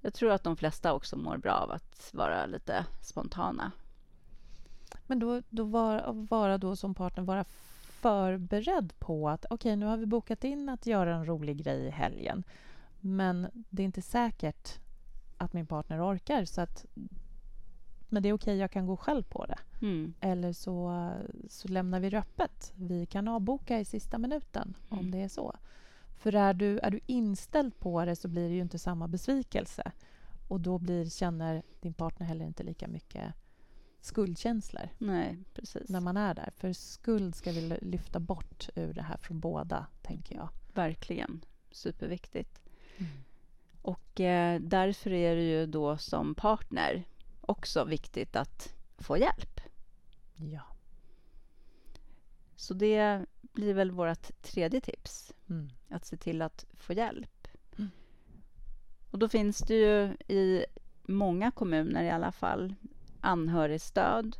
jag 0.00 0.14
tror 0.14 0.30
att 0.30 0.44
de 0.44 0.56
flesta 0.56 0.92
också 0.92 1.16
mår 1.16 1.36
bra 1.36 1.52
av 1.52 1.70
att 1.70 2.10
vara 2.12 2.46
lite 2.46 2.86
spontana. 3.02 3.72
Men 5.06 5.18
då, 5.18 5.42
då 5.48 5.64
vara, 5.64 6.12
vara 6.12 6.58
då 6.58 6.76
som 6.76 6.94
partner, 6.94 7.24
vara 7.24 7.44
förberedd 8.00 8.92
på 8.98 9.28
att 9.28 9.44
okej, 9.44 9.54
okay, 9.54 9.76
nu 9.76 9.86
har 9.86 9.96
vi 9.96 10.06
bokat 10.06 10.44
in 10.44 10.68
att 10.68 10.86
göra 10.86 11.14
en 11.14 11.26
rolig 11.26 11.64
grej 11.64 11.86
i 11.86 11.90
helgen. 11.90 12.44
Men 13.00 13.46
det 13.52 13.82
är 13.82 13.84
inte 13.84 14.02
säkert 14.02 14.78
att 15.36 15.52
min 15.52 15.66
partner 15.66 16.12
orkar. 16.12 16.44
Så 16.44 16.60
att, 16.60 16.86
men 18.08 18.22
det 18.22 18.28
är 18.28 18.32
okej, 18.32 18.52
okay, 18.52 18.56
jag 18.56 18.70
kan 18.70 18.86
gå 18.86 18.96
själv 18.96 19.22
på 19.22 19.46
det. 19.46 19.58
Mm. 19.82 20.14
Eller 20.20 20.52
så, 20.52 21.10
så 21.48 21.68
lämnar 21.68 22.00
vi 22.00 22.10
det 22.10 22.18
öppet. 22.18 22.72
Vi 22.74 23.06
kan 23.06 23.28
avboka 23.28 23.80
i 23.80 23.84
sista 23.84 24.18
minuten 24.18 24.76
mm. 24.90 24.98
om 24.98 25.10
det 25.10 25.22
är 25.22 25.28
så. 25.28 25.56
För 26.18 26.34
är 26.34 26.54
du, 26.54 26.78
är 26.78 26.90
du 26.90 27.00
inställd 27.06 27.78
på 27.78 28.04
det 28.04 28.16
så 28.16 28.28
blir 28.28 28.48
det 28.48 28.54
ju 28.54 28.60
inte 28.60 28.78
samma 28.78 29.08
besvikelse. 29.08 29.92
Och 30.48 30.60
då 30.60 30.78
blir, 30.78 31.10
känner 31.10 31.62
din 31.80 31.94
partner 31.94 32.26
heller 32.26 32.44
inte 32.44 32.62
lika 32.62 32.88
mycket 32.88 33.34
skuldkänslor. 34.00 34.88
Nej, 34.98 35.38
precis. 35.54 35.88
När 35.88 36.00
man 36.00 36.16
är 36.16 36.34
där. 36.34 36.50
För 36.56 36.72
skuld 36.72 37.34
ska 37.34 37.52
vi 37.52 37.78
lyfta 37.82 38.20
bort 38.20 38.68
ur 38.74 38.94
det 38.94 39.02
här 39.02 39.16
från 39.16 39.40
båda, 39.40 39.86
tänker 40.02 40.34
jag. 40.34 40.48
Verkligen. 40.74 41.44
Superviktigt. 41.70 42.60
Mm. 42.96 43.12
Och 43.82 44.20
eh, 44.20 44.60
därför 44.60 45.12
är 45.12 45.36
det 45.36 45.42
ju 45.42 45.66
då 45.66 45.96
som 45.96 46.34
partner 46.34 47.04
också 47.40 47.84
viktigt 47.84 48.36
att 48.36 48.74
få 48.98 49.16
hjälp. 49.16 49.60
Ja. 50.34 50.62
Så 52.56 52.74
det 52.74 53.26
blir 53.40 53.74
väl 53.74 53.90
vårt 53.90 54.42
tredje 54.42 54.80
tips. 54.80 55.34
Mm. 55.48 55.70
Att 55.88 56.04
se 56.04 56.16
till 56.16 56.42
att 56.42 56.66
få 56.72 56.92
hjälp. 56.92 57.48
Mm. 57.78 57.90
Och 59.10 59.18
då 59.18 59.28
finns 59.28 59.58
det 59.58 59.74
ju 59.74 60.16
i 60.36 60.64
många 61.02 61.50
kommuner 61.50 62.04
i 62.04 62.10
alla 62.10 62.32
fall 62.32 62.74
anhörigstöd 63.20 64.36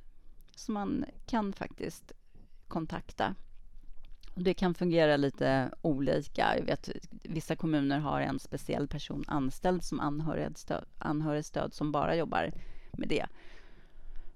som 0.54 0.74
man 0.74 1.04
kan 1.26 1.52
faktiskt 1.52 2.12
kontakta. 2.68 3.34
Och 4.34 4.42
det 4.42 4.54
kan 4.54 4.74
fungera 4.74 5.16
lite 5.16 5.70
olika. 5.82 6.56
Jag 6.58 6.64
vet, 6.64 6.88
vissa 7.22 7.56
kommuner 7.56 7.98
har 7.98 8.20
en 8.20 8.38
speciell 8.38 8.88
person 8.88 9.24
anställd 9.28 9.84
som 9.84 10.00
anhörigstöd, 10.00 10.84
anhörigstöd 10.98 11.74
som 11.74 11.92
bara 11.92 12.16
jobbar 12.16 12.52
med 12.92 13.08
det. 13.08 13.26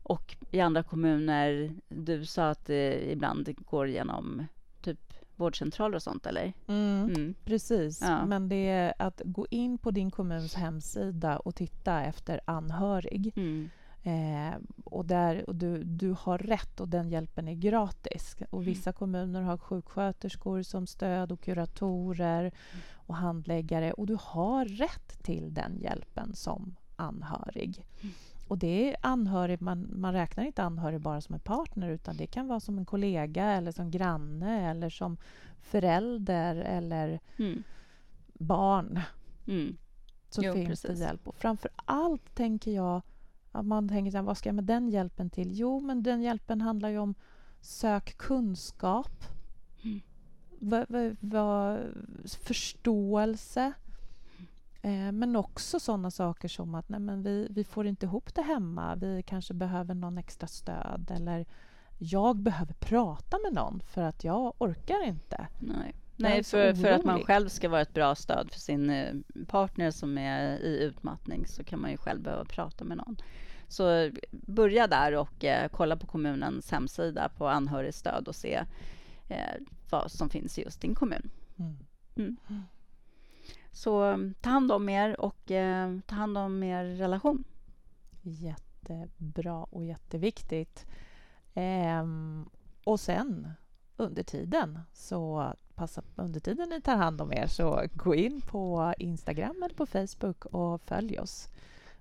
Och 0.03 0.37
i 0.51 0.61
andra 0.61 0.83
kommuner, 0.83 1.75
du 1.89 2.27
sa 2.27 2.49
att 2.49 2.67
det 2.67 3.13
ibland 3.13 3.55
går 3.67 3.89
genom 3.89 4.47
typ 4.83 5.15
vårdcentraler 5.37 5.97
och 5.97 6.03
sånt, 6.03 6.27
eller? 6.27 6.53
Mm, 6.67 7.09
mm. 7.09 7.35
Precis, 7.45 8.01
ja. 8.03 8.27
men 8.27 8.49
det 8.49 8.69
är 8.69 8.95
att 8.99 9.23
gå 9.25 9.47
in 9.51 9.79
på 9.79 9.91
din 9.91 10.11
kommuns 10.11 10.55
hemsida 10.55 11.39
och 11.39 11.55
titta 11.55 12.03
efter 12.03 12.41
anhörig. 12.45 13.33
Mm. 13.37 13.71
Eh, 14.07 14.55
och 14.85 15.05
där, 15.05 15.49
och 15.49 15.55
du, 15.55 15.85
du 15.85 16.15
har 16.19 16.39
rätt 16.39 16.81
och 16.81 16.89
den 16.89 17.11
hjälpen 17.11 17.49
är 17.49 17.55
gratis. 17.55 18.37
Och 18.51 18.63
mm. 18.63 18.65
Vissa 18.65 18.93
kommuner 18.93 19.43
har 19.43 19.59
sjuksköterskor 19.59 20.63
som 20.63 20.87
stöd 20.87 21.33
och 21.33 21.41
kuratorer 21.41 22.41
mm. 22.41 22.53
och 22.93 23.17
handläggare 23.17 23.93
och 23.93 24.07
du 24.07 24.17
har 24.21 24.65
rätt 24.65 25.23
till 25.23 25.55
den 25.55 25.79
hjälpen 25.81 26.35
som 26.35 26.77
anhörig. 26.97 27.85
Mm. 28.03 28.15
Och 28.49 28.59
det 28.59 28.91
är 28.91 28.97
anhörig, 29.01 29.63
man, 29.63 29.89
man 30.01 30.13
räknar 30.13 30.45
inte 30.45 30.63
anhörig 30.63 31.01
bara 31.01 31.21
som 31.21 31.35
en 31.35 31.41
partner 31.41 31.89
utan 31.89 32.17
det 32.17 32.27
kan 32.27 32.49
vara 32.49 32.61
som 32.61 32.79
en 32.79 32.87
kollega 32.87 33.45
eller 33.45 33.73
som 33.73 33.91
granne 33.91 34.71
eller 34.71 34.91
som 34.91 35.17
förälder 35.61 36.57
eller 36.57 37.21
mm. 37.39 37.63
barn. 38.33 39.01
Mm. 39.47 39.77
Så 40.31 40.43
jo, 40.45 40.53
finns 40.53 40.69
precis. 40.69 40.99
det 40.99 41.05
hjälp. 41.05 41.29
Och 41.29 41.35
framför 41.35 41.71
allt 41.85 42.35
tänker 42.35 42.71
jag 42.71 43.03
att 43.55 43.67
man 43.67 43.89
tänker 43.89 44.11
så 44.11 44.17
här, 44.17 44.25
vad 44.25 44.39
ska 44.39 44.49
jag 44.49 44.55
med 44.55 44.65
den 44.65 44.89
hjälpen 44.89 45.31
till? 45.31 45.53
Jo, 45.53 45.81
men 45.81 46.03
den 46.03 46.23
hjälpen 46.23 46.61
handlar 46.61 46.89
ju 46.89 46.99
om 46.99 47.15
sök 47.61 48.17
kunskap. 48.17 49.25
Mm. 49.83 50.01
Va, 50.59 50.87
va, 50.89 51.17
va, 51.21 51.79
förståelse. 52.25 53.73
Eh, 54.83 55.13
men 55.13 55.37
också 55.37 55.81
sådana 55.81 56.11
saker 56.11 56.49
som 56.49 56.75
att 56.75 56.89
nej, 56.89 57.01
men 57.01 57.23
vi, 57.23 57.47
vi 57.51 57.65
får 57.65 57.87
inte 57.87 58.07
ihop 58.07 58.35
det 58.35 58.43
hemma. 58.43 58.95
Vi 58.95 59.23
kanske 59.27 59.55
behöver 59.55 59.95
någon 59.95 60.19
extra 60.19 60.47
stöd. 60.47 61.11
Eller 61.11 61.47
jag 61.99 62.37
behöver 62.37 62.75
prata 62.75 63.39
med 63.45 63.53
någon 63.53 63.81
för 63.81 64.03
att 64.03 64.25
jag 64.25 64.55
orkar 64.59 65.05
inte. 65.05 65.47
Nej. 65.59 65.95
Nej, 66.17 66.45
för, 66.45 66.75
för 66.75 66.89
att 66.89 67.05
man 67.05 67.25
själv 67.25 67.49
ska 67.49 67.69
vara 67.69 67.81
ett 67.81 67.95
bra 67.95 68.15
stöd 68.15 68.53
för 68.53 68.61
sin 68.61 68.91
eh, 68.91 69.15
partner 69.47 69.91
som 69.91 70.19
är 70.19 70.59
i 70.59 70.83
utmattning 70.83 71.47
så 71.47 71.65
kan 71.65 71.81
man 71.81 71.91
ju 71.91 71.97
själv 71.97 72.23
behöva 72.23 72.45
prata 72.45 72.85
med 72.85 72.97
någon. 72.97 73.17
Så 73.75 74.11
börja 74.31 74.87
där 74.87 75.17
och 75.17 75.45
eh, 75.45 75.69
kolla 75.69 75.97
på 75.97 76.07
kommunens 76.07 76.71
hemsida 76.71 77.29
på 77.29 77.49
anhörigstöd 77.49 78.29
och 78.29 78.37
se 78.37 78.65
eh, 79.29 79.55
vad 79.91 80.11
som 80.11 80.31
finns 80.31 80.59
i 80.59 80.63
just 80.63 80.81
din 80.81 80.95
kommun. 80.95 81.31
Mm. 81.59 81.77
Mm. 82.17 82.37
Så 83.73 84.19
ta 84.41 84.51
hand 84.51 84.73
om 84.73 84.89
er 84.89 85.21
och 85.21 85.51
eh, 85.51 85.99
ta 86.07 86.15
hand 86.15 86.39
om 86.39 86.63
er 86.63 86.85
relation. 86.85 87.45
Jättebra 88.23 89.65
och 89.65 89.85
jätteviktigt. 89.85 90.87
Ehm, 91.55 92.49
och 92.85 93.01
sen 93.01 93.53
under 93.97 94.23
tiden 94.23 94.81
så 94.93 95.53
passa 95.75 96.03
under 96.17 96.41
tiden 96.41 96.69
ni 96.69 96.81
tar 96.81 96.97
hand 96.97 97.21
om 97.21 97.33
er 97.33 97.47
så 97.47 97.83
gå 97.93 98.15
in 98.15 98.41
på 98.41 98.95
Instagram 98.99 99.63
eller 99.63 99.75
på 99.75 99.87
Facebook 99.87 100.45
och 100.45 100.81
följ 100.81 101.19
oss. 101.19 101.49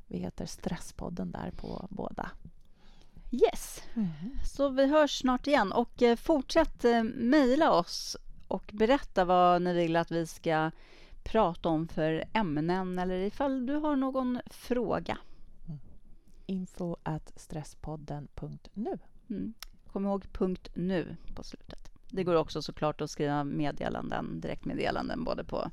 Vi 0.07 0.17
heter 0.17 0.45
Stresspodden 0.45 1.31
där 1.31 1.51
på 1.51 1.87
båda. 1.89 2.31
Yes, 3.31 3.83
mm. 3.93 4.09
så 4.45 4.69
vi 4.69 4.87
hörs 4.87 5.19
snart 5.19 5.47
igen 5.47 5.71
och 5.71 6.01
eh, 6.01 6.15
fortsätt 6.15 6.85
eh, 6.85 7.03
mejla 7.03 7.71
oss 7.71 8.17
och 8.47 8.69
berätta 8.73 9.25
vad 9.25 9.61
ni 9.61 9.73
vill 9.73 9.95
att 9.95 10.11
vi 10.11 10.27
ska 10.27 10.71
prata 11.23 11.69
om 11.69 11.87
för 11.87 12.23
ämnen 12.33 12.99
eller 12.99 13.15
ifall 13.15 13.65
du 13.65 13.75
har 13.75 13.95
någon 13.95 14.39
fråga. 14.45 15.17
Mm. 15.67 15.79
Info 16.45 16.95
at 17.03 17.31
stresspodden.nu. 17.35 18.99
Mm. 19.29 19.53
Kom 19.91 20.05
ihåg 20.05 20.25
punkt 20.33 20.69
.nu 20.73 21.15
på 21.35 21.43
slutet. 21.43 21.91
Det 22.09 22.23
går 22.23 22.35
också 22.35 22.61
såklart 22.61 23.01
att 23.01 23.11
skriva 23.11 23.43
meddelanden, 23.43 24.41
direktmeddelanden 24.41 25.23
både 25.23 25.43
på, 25.43 25.71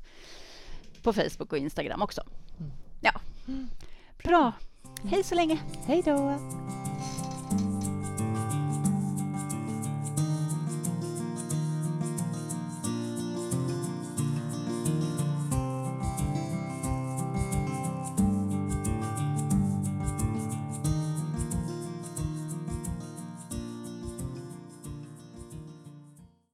på 1.03 1.13
Facebook 1.13 1.51
och 1.51 1.57
Instagram 1.57 2.01
också. 2.01 2.23
Mm. 2.59 2.71
Ja. 3.01 3.21
Bra. 4.23 4.53
Hej 5.03 5.23
så 5.23 5.35
länge. 5.35 5.59
Hej 5.85 6.01
då. 6.05 6.35